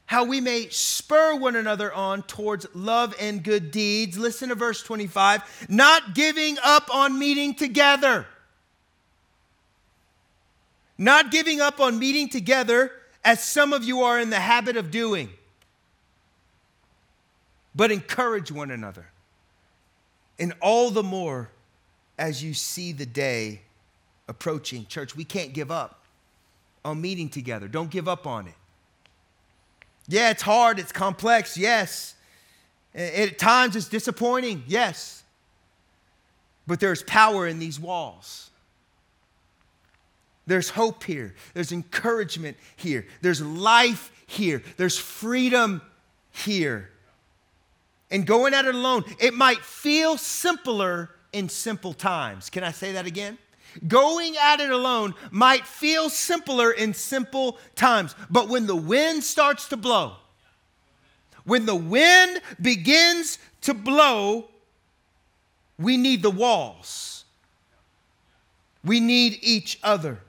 how 0.06 0.26
we 0.26 0.39
may 0.39 0.69
spur 0.69 1.36
one 1.36 1.56
another 1.56 1.91
on 1.91 2.21
towards 2.24 2.67
love 2.76 3.15
and 3.19 3.43
good 3.43 3.71
deeds. 3.71 4.17
Listen 4.17 4.50
to 4.50 4.56
verse 4.56 4.84
25 4.84 5.67
not 5.69 6.13
giving 6.13 6.58
up 6.63 6.93
on 6.93 7.17
meeting 7.17 7.56
together. 7.56 8.28
Not 10.98 11.32
giving 11.32 11.60
up 11.60 11.80
on 11.80 11.98
meeting 11.98 12.30
together 12.30 12.91
as 13.24 13.43
some 13.43 13.74
of 13.74 13.84
you 13.84 14.04
are 14.04 14.19
in 14.19 14.30
the 14.30 14.39
habit 14.39 14.78
of 14.78 14.91
doing, 14.91 15.30
but 17.74 17.91
encourage 17.91 18.52
one 18.52 18.71
another. 18.71 19.08
And 20.39 20.54
all 20.62 20.91
the 20.91 21.04
more 21.04 21.50
as 22.17 22.43
you 22.43 22.54
see 22.54 22.93
the 22.93 23.06
day 23.06 23.62
approaching. 24.28 24.86
Church, 24.88 25.16
we 25.16 25.24
can't 25.24 25.54
give 25.54 25.72
up 25.72 26.04
on 26.84 27.02
meeting 27.02 27.30
together. 27.30 27.68
Don't 27.68 27.90
give 27.90 28.08
up 28.08 28.28
on 28.28 28.48
it. 28.48 28.54
Yeah, 30.08 30.30
it's 30.30 30.44
hard, 30.44 30.80
it's 30.80 30.92
complex, 30.92 31.58
yes. 31.58 32.16
At 32.94 33.38
times 33.40 33.76
it's 33.76 33.90
disappointing, 33.90 34.64
yes. 34.68 35.24
But 36.68 36.80
there's 36.80 37.04
power 37.04 37.48
in 37.48 37.60
these 37.60 37.80
walls. 37.80 38.50
There's 40.48 40.70
hope 40.70 41.04
here. 41.04 41.34
There's 41.54 41.72
encouragement 41.72 42.58
here. 42.76 43.08
There's 43.22 43.42
life 43.42 44.12
here. 44.28 44.62
There's 44.78 44.98
freedom 44.98 45.82
here. 46.32 46.92
And 48.12 48.28
going 48.28 48.54
at 48.54 48.66
it 48.66 48.76
alone, 48.76 49.04
it 49.20 49.34
might 49.34 49.60
feel 49.60 50.18
simpler 50.18 51.10
in 51.34 51.50
simple 51.50 51.94
times. 51.94 52.52
Can 52.52 52.64
I 52.64 52.72
say 52.72 52.92
that 52.94 53.08
again? 53.08 53.40
Going 53.88 54.36
at 54.38 54.60
it 54.60 54.70
alone 54.70 55.16
might 55.32 55.68
feel 55.68 56.10
simpler 56.10 56.72
in 56.72 56.94
simple 56.94 57.58
times. 57.76 58.16
But 58.30 58.48
when 58.48 58.68
the 58.68 58.76
wind 58.76 59.24
starts 59.24 59.68
to 59.70 59.78
blow, 59.78 60.14
when 61.44 61.66
the 61.66 61.76
wind 61.76 62.42
begins 62.62 63.38
to 63.62 63.74
blow, 63.74 64.50
we 65.78 65.98
need 65.98 66.22
the 66.22 66.32
walls. 66.32 67.26
We 68.84 69.00
need 69.00 69.40
each 69.42 69.80
other. 69.84 70.20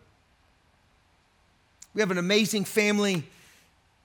We 1.94 2.00
have 2.00 2.10
an 2.10 2.18
amazing 2.18 2.64
family 2.64 3.24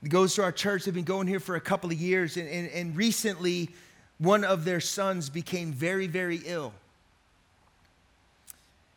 that 0.01 0.09
goes 0.09 0.35
to 0.35 0.43
our 0.43 0.51
church. 0.51 0.85
They've 0.85 0.93
been 0.93 1.03
going 1.03 1.27
here 1.27 1.39
for 1.39 1.55
a 1.55 1.61
couple 1.61 1.91
of 1.91 1.99
years. 1.99 2.37
And, 2.37 2.47
and, 2.47 2.69
and 2.69 2.95
recently, 2.95 3.69
one 4.17 4.43
of 4.43 4.65
their 4.65 4.79
sons 4.79 5.29
became 5.29 5.73
very, 5.73 6.07
very 6.07 6.41
ill. 6.45 6.73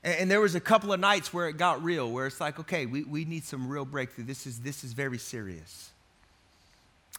And, 0.05 0.21
and 0.21 0.31
there 0.31 0.41
was 0.41 0.55
a 0.55 0.61
couple 0.61 0.93
of 0.93 1.01
nights 1.01 1.33
where 1.33 1.49
it 1.49 1.57
got 1.57 1.83
real, 1.83 2.11
where 2.11 2.27
it's 2.27 2.41
like, 2.41 2.61
okay, 2.61 2.87
we, 2.87 3.03
we 3.03 3.25
need 3.25 3.45
some 3.45 3.69
real 3.69 3.85
breakthrough. 3.85 4.25
This 4.25 4.47
is, 4.47 4.61
this 4.61 4.85
is 4.85 4.93
very 4.93 5.19
serious. 5.19 5.91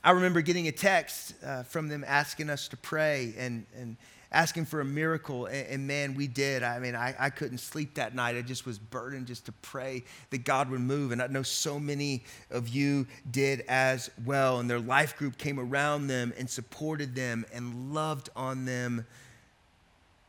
I 0.04 0.12
remember 0.12 0.42
getting 0.42 0.68
a 0.68 0.72
text 0.72 1.34
uh, 1.44 1.64
from 1.64 1.88
them 1.88 2.06
asking 2.08 2.52
us 2.52 2.68
to 2.68 2.78
pray 2.78 3.34
and, 3.40 3.66
and 3.76 3.98
asking 4.32 4.66
for 4.66 4.82
a 4.82 4.86
miracle. 4.86 5.48
And, 5.48 5.68
and 5.68 5.88
man, 5.88 6.14
we 6.14 6.28
did. 6.28 6.62
I 6.62 6.78
mean, 6.78 6.96
I, 6.96 7.16
I 7.18 7.30
couldn't 7.32 7.58
sleep 7.58 7.96
that 7.96 8.14
night. 8.14 8.36
I 8.36 8.44
just 8.44 8.68
was 8.68 8.78
burdened 8.78 9.26
just 9.26 9.48
to 9.48 9.52
pray 9.52 10.04
that 10.30 10.44
God 10.44 10.70
would 10.70 10.82
move. 10.82 11.12
And 11.12 11.24
I 11.24 11.28
know 11.28 11.42
so 11.42 11.80
many 11.80 12.24
of 12.52 12.68
you 12.68 13.08
did 13.32 13.62
as 13.68 14.12
well. 14.26 14.60
And 14.60 14.70
their 14.70 14.80
life 14.80 15.18
group 15.18 15.40
came 15.40 15.60
around 15.60 16.06
them 16.06 16.34
and 16.38 16.48
supported 16.48 17.16
them 17.16 17.44
and 17.52 17.92
loved 17.92 18.30
on 18.36 18.66
them 18.66 19.08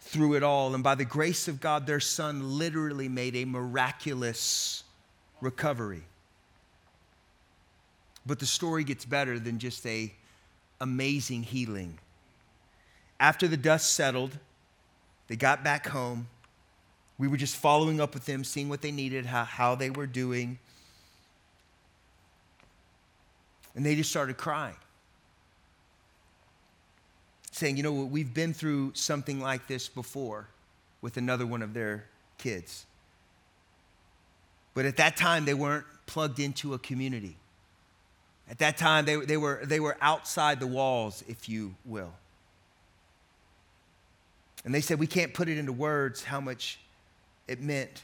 through 0.07 0.35
it 0.35 0.43
all. 0.43 0.75
And 0.75 0.83
by 0.83 0.95
the 0.95 1.05
grace 1.05 1.49
of 1.49 1.61
God, 1.61 1.87
their 1.87 2.01
son 2.01 2.59
literally 2.59 3.09
made 3.09 3.37
a 3.37 3.45
miraculous 3.45 4.85
recovery. 5.41 6.03
But 8.25 8.39
the 8.39 8.47
story 8.47 8.85
gets 8.85 9.05
better 9.05 9.39
than 9.39 9.59
just 9.59 9.87
a 9.87 10.13
amazing 10.81 11.43
healing. 11.43 11.99
After 13.19 13.49
the 13.49 13.57
dust 13.57 13.93
settled, 13.93 14.39
they 15.29 15.37
got 15.37 15.65
back 15.65 15.87
home. 15.89 16.29
We 17.19 17.29
were 17.29 17.37
just 17.37 17.57
following 17.57 18.01
up 18.01 18.15
with 18.15 18.27
them, 18.27 18.45
seeing 18.45 18.69
what 18.69 18.83
they 18.83 18.93
needed, 18.93 19.27
how, 19.27 19.45
how 19.45 19.75
they 19.75 19.91
were 19.91 20.07
doing. 20.07 20.59
And 23.75 23.85
they 23.85 23.95
just 23.95 24.11
started 24.11 24.37
crying, 24.37 24.77
saying, 27.57 27.77
You 27.77 27.83
know, 27.83 27.93
we've 27.93 28.33
been 28.33 28.53
through 28.53 28.93
something 28.95 29.41
like 29.41 29.67
this 29.67 29.89
before 29.89 30.49
with 31.01 31.17
another 31.17 31.47
one 31.47 31.63
of 31.63 31.75
their 31.75 32.05
kids. 32.39 32.87
But 34.75 34.85
at 34.85 34.99
that 34.99 35.17
time, 35.17 35.45
they 35.45 35.55
weren't 35.55 35.87
plugged 36.05 36.39
into 36.39 36.75
a 36.75 36.79
community. 36.79 37.37
At 38.49 38.59
that 38.59 38.77
time, 38.77 39.07
they, 39.07 39.17
they, 39.17 39.37
were, 39.37 39.63
they 39.65 39.81
were 39.81 39.97
outside 40.01 40.61
the 40.61 40.67
walls, 40.67 41.25
if 41.27 41.49
you 41.49 41.75
will. 41.85 42.13
And 44.65 44.75
they 44.75 44.81
said, 44.81 44.99
We 44.99 45.07
can't 45.07 45.33
put 45.33 45.49
it 45.49 45.59
into 45.59 45.73
words 45.73 46.25
how 46.25 46.41
much 46.41 46.79
it 47.49 47.61
meant 47.61 48.03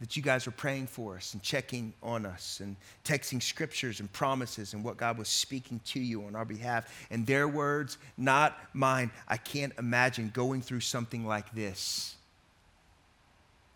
that 0.00 0.16
you 0.16 0.22
guys 0.22 0.46
were 0.46 0.52
praying 0.52 0.86
for 0.86 1.16
us 1.16 1.34
and 1.34 1.42
checking 1.42 1.92
on 2.02 2.24
us 2.24 2.60
and 2.60 2.76
texting 3.04 3.42
scriptures 3.42 4.00
and 4.00 4.12
promises 4.12 4.74
and 4.74 4.84
what 4.84 4.96
God 4.96 5.18
was 5.18 5.28
speaking 5.28 5.80
to 5.86 6.00
you 6.00 6.24
on 6.24 6.36
our 6.36 6.44
behalf. 6.44 7.06
And 7.10 7.26
their 7.26 7.48
words, 7.48 7.98
not 8.16 8.56
mine. 8.72 9.10
I 9.26 9.36
can't 9.36 9.72
imagine 9.78 10.30
going 10.32 10.62
through 10.62 10.80
something 10.80 11.26
like 11.26 11.52
this 11.52 12.14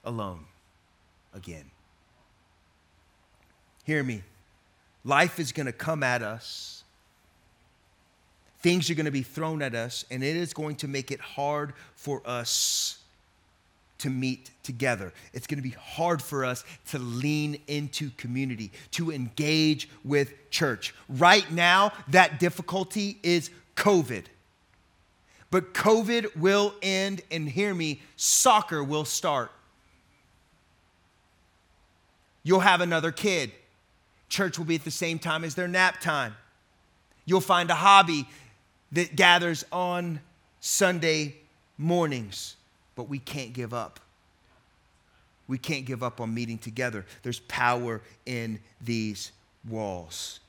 alone 0.04 0.44
again. 1.34 1.70
Hear 3.84 4.02
me. 4.02 4.22
Life 5.04 5.40
is 5.40 5.50
going 5.50 5.66
to 5.66 5.72
come 5.72 6.04
at 6.04 6.22
us 6.22 6.82
Things 8.62 8.88
are 8.90 8.94
going 8.94 9.06
to 9.06 9.10
be 9.10 9.22
thrown 9.22 9.60
at 9.60 9.74
us, 9.74 10.04
and 10.08 10.22
it 10.22 10.36
is 10.36 10.54
going 10.54 10.76
to 10.76 10.88
make 10.88 11.10
it 11.10 11.20
hard 11.20 11.74
for 11.96 12.22
us 12.24 13.01
to 14.02 14.10
meet 14.10 14.50
together. 14.62 15.12
It's 15.32 15.46
going 15.46 15.58
to 15.58 15.68
be 15.68 15.76
hard 15.76 16.22
for 16.22 16.44
us 16.44 16.64
to 16.90 16.98
lean 16.98 17.60
into 17.66 18.10
community, 18.10 18.70
to 18.92 19.10
engage 19.10 19.88
with 20.04 20.50
church. 20.50 20.94
Right 21.08 21.50
now, 21.50 21.92
that 22.08 22.38
difficulty 22.38 23.18
is 23.22 23.50
COVID. 23.76 24.24
But 25.50 25.74
COVID 25.74 26.36
will 26.36 26.74
end, 26.82 27.22
and 27.30 27.48
hear 27.48 27.74
me, 27.74 28.02
soccer 28.16 28.82
will 28.82 29.04
start. 29.04 29.50
You'll 32.42 32.60
have 32.60 32.80
another 32.80 33.12
kid. 33.12 33.52
Church 34.28 34.58
will 34.58 34.64
be 34.64 34.76
at 34.76 34.84
the 34.84 34.90
same 34.90 35.18
time 35.18 35.44
as 35.44 35.54
their 35.54 35.68
nap 35.68 36.00
time. 36.00 36.34
You'll 37.24 37.40
find 37.40 37.70
a 37.70 37.74
hobby 37.74 38.26
that 38.92 39.14
gathers 39.14 39.64
on 39.70 40.20
Sunday 40.58 41.36
mornings, 41.78 42.56
but 42.94 43.08
we 43.08 43.18
can't 43.18 43.52
give 43.52 43.72
up. 43.72 44.00
We 45.48 45.58
can't 45.58 45.84
give 45.84 46.02
up 46.02 46.20
on 46.20 46.32
meeting 46.32 46.58
together. 46.58 47.04
There's 47.22 47.40
power 47.40 48.00
in 48.26 48.60
these 48.80 49.32
walls. 49.68 50.40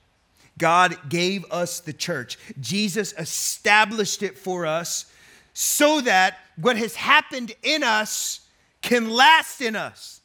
God 0.57 0.97
gave 1.09 1.49
us 1.51 1.79
the 1.79 1.93
church. 1.93 2.37
Jesus 2.59 3.13
established 3.17 4.21
it 4.21 4.37
for 4.37 4.65
us 4.65 5.11
so 5.53 6.01
that 6.01 6.39
what 6.57 6.77
has 6.77 6.95
happened 6.95 7.53
in 7.63 7.83
us 7.83 8.41
can 8.81 9.09
last 9.09 9.61
in 9.61 9.75
us. 9.75 10.21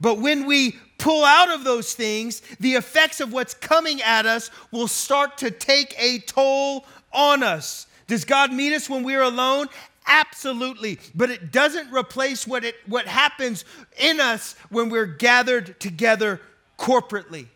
But 0.00 0.18
when 0.18 0.46
we 0.46 0.76
pull 0.98 1.24
out 1.24 1.50
of 1.50 1.62
those 1.62 1.94
things, 1.94 2.40
the 2.58 2.74
effects 2.74 3.20
of 3.20 3.32
what's 3.32 3.54
coming 3.54 4.02
at 4.02 4.26
us 4.26 4.50
will 4.72 4.88
start 4.88 5.38
to 5.38 5.50
take 5.50 5.94
a 5.96 6.18
toll 6.20 6.84
on 7.12 7.42
us. 7.42 7.86
Does 8.08 8.24
God 8.24 8.52
meet 8.52 8.74
us 8.74 8.90
when 8.90 9.04
we're 9.04 9.22
alone? 9.22 9.68
Absolutely. 10.06 10.98
But 11.14 11.30
it 11.30 11.52
doesn't 11.52 11.92
replace 11.92 12.46
what, 12.46 12.64
it, 12.64 12.76
what 12.86 13.06
happens 13.06 13.64
in 13.98 14.20
us 14.20 14.54
when 14.68 14.88
we're 14.88 15.06
gathered 15.06 15.78
together 15.80 16.40
corporately. 16.78 17.46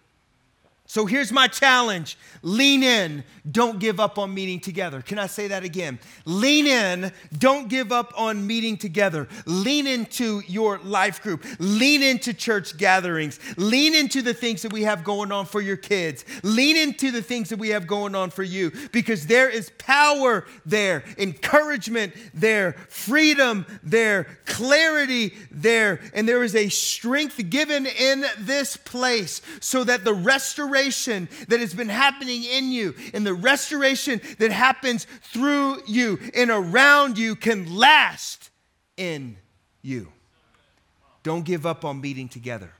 So 0.97 1.05
here's 1.05 1.31
my 1.31 1.47
challenge 1.47 2.17
lean 2.41 2.83
in, 2.83 3.23
don't 3.51 3.79
give 3.79 4.01
up 4.01 4.19
on 4.19 4.33
meeting 4.33 4.61
together. 4.61 5.03
Can 5.03 5.19
I 5.19 5.27
say 5.27 5.49
that 5.49 5.63
again? 5.63 5.99
Lean 6.25 6.67
in, 6.67 7.13
don't 7.37 7.69
give 7.69 7.93
up 7.93 8.15
on 8.17 8.47
meeting 8.47 8.79
together. 8.79 9.29
Lean 9.45 9.87
into 9.87 10.41
your 10.47 10.79
life 10.79 11.23
group, 11.23 11.45
lean 11.59 12.03
into 12.03 12.33
church 12.33 12.79
gatherings, 12.79 13.39
lean 13.59 13.95
into 13.95 14.23
the 14.23 14.33
things 14.33 14.63
that 14.63 14.73
we 14.73 14.85
have 14.85 15.05
going 15.05 15.33
on 15.33 15.45
for 15.45 15.61
your 15.61 15.77
kids, 15.77 16.25
lean 16.43 16.77
into 16.79 17.11
the 17.11 17.21
things 17.21 17.51
that 17.51 17.59
we 17.59 17.71
have 17.71 17.87
going 17.87 18.15
on 18.15 18.31
for 18.31 18.43
you 18.43 18.73
because 18.91 19.27
there 19.27 19.51
is 19.51 19.71
power 19.77 20.47
there, 20.65 21.05
encouragement 21.19 22.15
there, 22.33 22.73
freedom 22.89 23.67
there, 23.83 24.27
clarity 24.47 25.35
there, 25.51 26.01
and 26.15 26.27
there 26.27 26.43
is 26.43 26.55
a 26.55 26.71
strength 26.71 27.51
given 27.51 27.85
in 27.85 28.25
this 28.39 28.79
place 28.79 29.43
so 29.61 29.85
that 29.85 30.03
the 30.03 30.15
restoration 30.15 30.86
restoration 30.87 31.29
that 31.49 31.61
has 31.61 31.75
been 31.75 31.88
happening 31.88 32.44
in 32.44 32.70
you 32.70 32.94
and 33.12 33.27
the 33.27 33.35
restoration 33.35 34.20
that 34.38 34.53
happens 34.53 35.07
through 35.22 35.83
you 35.87 36.18
and 36.35 36.51
around 36.51 37.18
you 37.18 37.37
can 37.37 37.75
last 37.75 38.51
in 38.96 39.37
you. 39.83 40.09
Don't 41.22 41.44
give 41.44 41.66
up 41.66 41.85
on 41.85 42.01
meeting 42.01 42.29
together. 42.29 42.72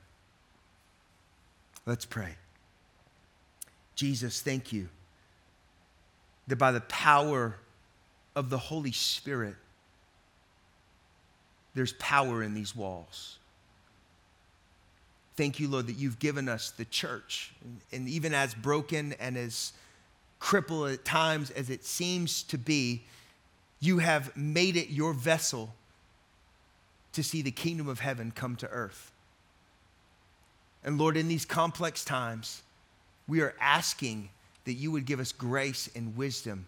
Let's 1.85 2.05
pray. 2.05 2.35
Jesus, 3.95 4.41
thank 4.41 4.71
you 4.71 4.89
that 6.47 6.57
by 6.57 6.71
the 6.71 6.81
power 6.81 7.57
of 8.35 8.49
the 8.49 8.57
Holy 8.57 8.91
Spirit, 8.91 9.55
there's 11.73 11.93
power 11.93 12.41
in 12.41 12.53
these 12.53 12.75
walls. 12.75 13.39
Thank 15.37 15.59
you, 15.59 15.67
Lord, 15.67 15.87
that 15.87 15.97
you've 15.97 16.19
given 16.19 16.49
us 16.49 16.71
the 16.71 16.85
church. 16.85 17.53
And 17.93 18.09
even 18.09 18.33
as 18.33 18.53
broken 18.53 19.13
and 19.19 19.37
as 19.37 19.71
crippled 20.39 20.89
at 20.89 21.05
times 21.05 21.51
as 21.51 21.69
it 21.69 21.85
seems 21.85 22.43
to 22.43 22.57
be, 22.57 23.03
you 23.79 23.99
have 23.99 24.35
made 24.35 24.75
it 24.75 24.89
your 24.89 25.13
vessel 25.13 25.73
to 27.13 27.23
see 27.23 27.41
the 27.41 27.51
kingdom 27.51 27.87
of 27.87 27.99
heaven 27.99 28.31
come 28.31 28.55
to 28.57 28.67
earth. 28.67 29.11
And 30.83 30.97
Lord, 30.97 31.17
in 31.17 31.27
these 31.27 31.45
complex 31.45 32.03
times, 32.03 32.61
we 33.27 33.41
are 33.41 33.53
asking 33.59 34.29
that 34.65 34.73
you 34.73 34.91
would 34.91 35.05
give 35.05 35.19
us 35.19 35.31
grace 35.31 35.89
and 35.95 36.15
wisdom 36.15 36.65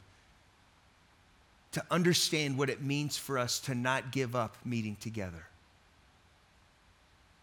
to 1.71 1.83
understand 1.91 2.57
what 2.57 2.69
it 2.69 2.81
means 2.81 3.17
for 3.17 3.37
us 3.37 3.59
to 3.59 3.75
not 3.75 4.11
give 4.11 4.35
up 4.35 4.55
meeting 4.65 4.97
together, 4.99 5.45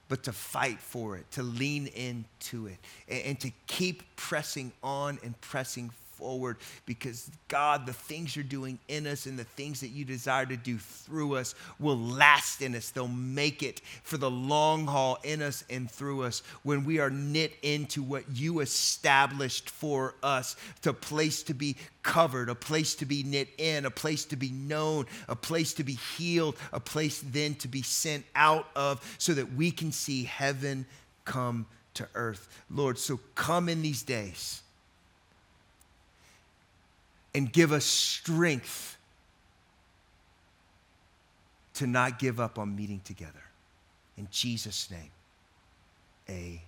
but 0.09 0.23
to 0.25 0.33
fight 0.33 0.81
for 0.81 1.17
it, 1.17 1.31
to 1.33 1.43
lean 1.43 1.87
into 1.89 2.67
it, 2.67 2.79
and, 3.09 3.23
and 3.25 3.41
to 3.41 3.51
keep 3.67 4.03
pressing 4.17 4.73
on 4.83 5.19
and 5.23 5.41
pressing 5.41 5.91
forward 6.17 6.57
because 6.87 7.31
God, 7.49 7.87
the 7.87 7.93
things 7.93 8.35
you're 8.35 8.45
doing 8.45 8.79
in 8.89 9.07
us 9.07 9.27
and 9.27 9.39
the 9.39 9.45
things 9.45 9.81
that 9.81 9.89
you 9.89 10.05
desire 10.05 10.47
to 10.47 10.57
do 10.57 10.79
through 10.79 11.37
us 11.37 11.55
will 11.79 11.99
last 11.99 12.63
in 12.63 12.75
us. 12.75 12.91
They'll 12.91 13.09
make 13.09 13.63
it 13.63 13.81
for 14.03 14.17
the 14.17 14.31
long 14.31 14.87
haul 14.87 15.19
in 15.23 15.43
us 15.43 15.65
and 15.69 15.91
through 15.91 16.23
us 16.23 16.43
when 16.63 16.85
we 16.85 16.99
are 16.99 17.11
knit 17.11 17.53
into 17.63 18.03
what 18.03 18.25
you 18.33 18.61
established 18.61 19.71
for 19.71 20.15
us 20.23 20.57
to 20.83 20.93
place 20.93 21.43
to 21.45 21.55
be 21.55 21.77
covered, 22.03 22.49
a 22.49 22.55
place 22.55 22.95
to 22.97 23.07
be 23.07 23.23
knit 23.23 23.49
in, 23.59 23.85
a 23.85 23.91
place 23.91 24.25
to 24.27 24.37
be 24.37 24.51
known, 24.51 25.07
a 25.29 25.37
place 25.37 25.75
to 25.75 25.85
be 25.85 25.95
healed, 26.17 26.57
a 26.73 26.81
place 26.81 27.23
then 27.27 27.55
to 27.57 27.69
be 27.69 27.83
sent 27.83 28.25
out 28.35 28.69
of 28.75 29.17
so 29.19 29.35
that 29.35 29.53
we 29.55 29.71
can 29.71 29.93
see 29.93 30.25
heaven 30.25 30.87
come 31.25 31.67
to 31.95 32.09
earth. 32.15 32.49
Lord, 32.71 32.99
so 32.99 33.19
come 33.35 33.69
in 33.69 33.83
these 33.83 34.03
days 34.03 34.63
and 37.37 37.53
give 37.53 37.71
us 37.71 37.85
strength 37.85 38.97
to 41.75 41.87
not 41.87 42.19
give 42.19 42.41
up 42.41 42.59
on 42.59 42.75
meeting 42.75 43.03
together. 43.05 43.43
In 44.17 44.27
Jesus' 44.31 44.91
name, 44.91 45.11
amen. 46.31 46.61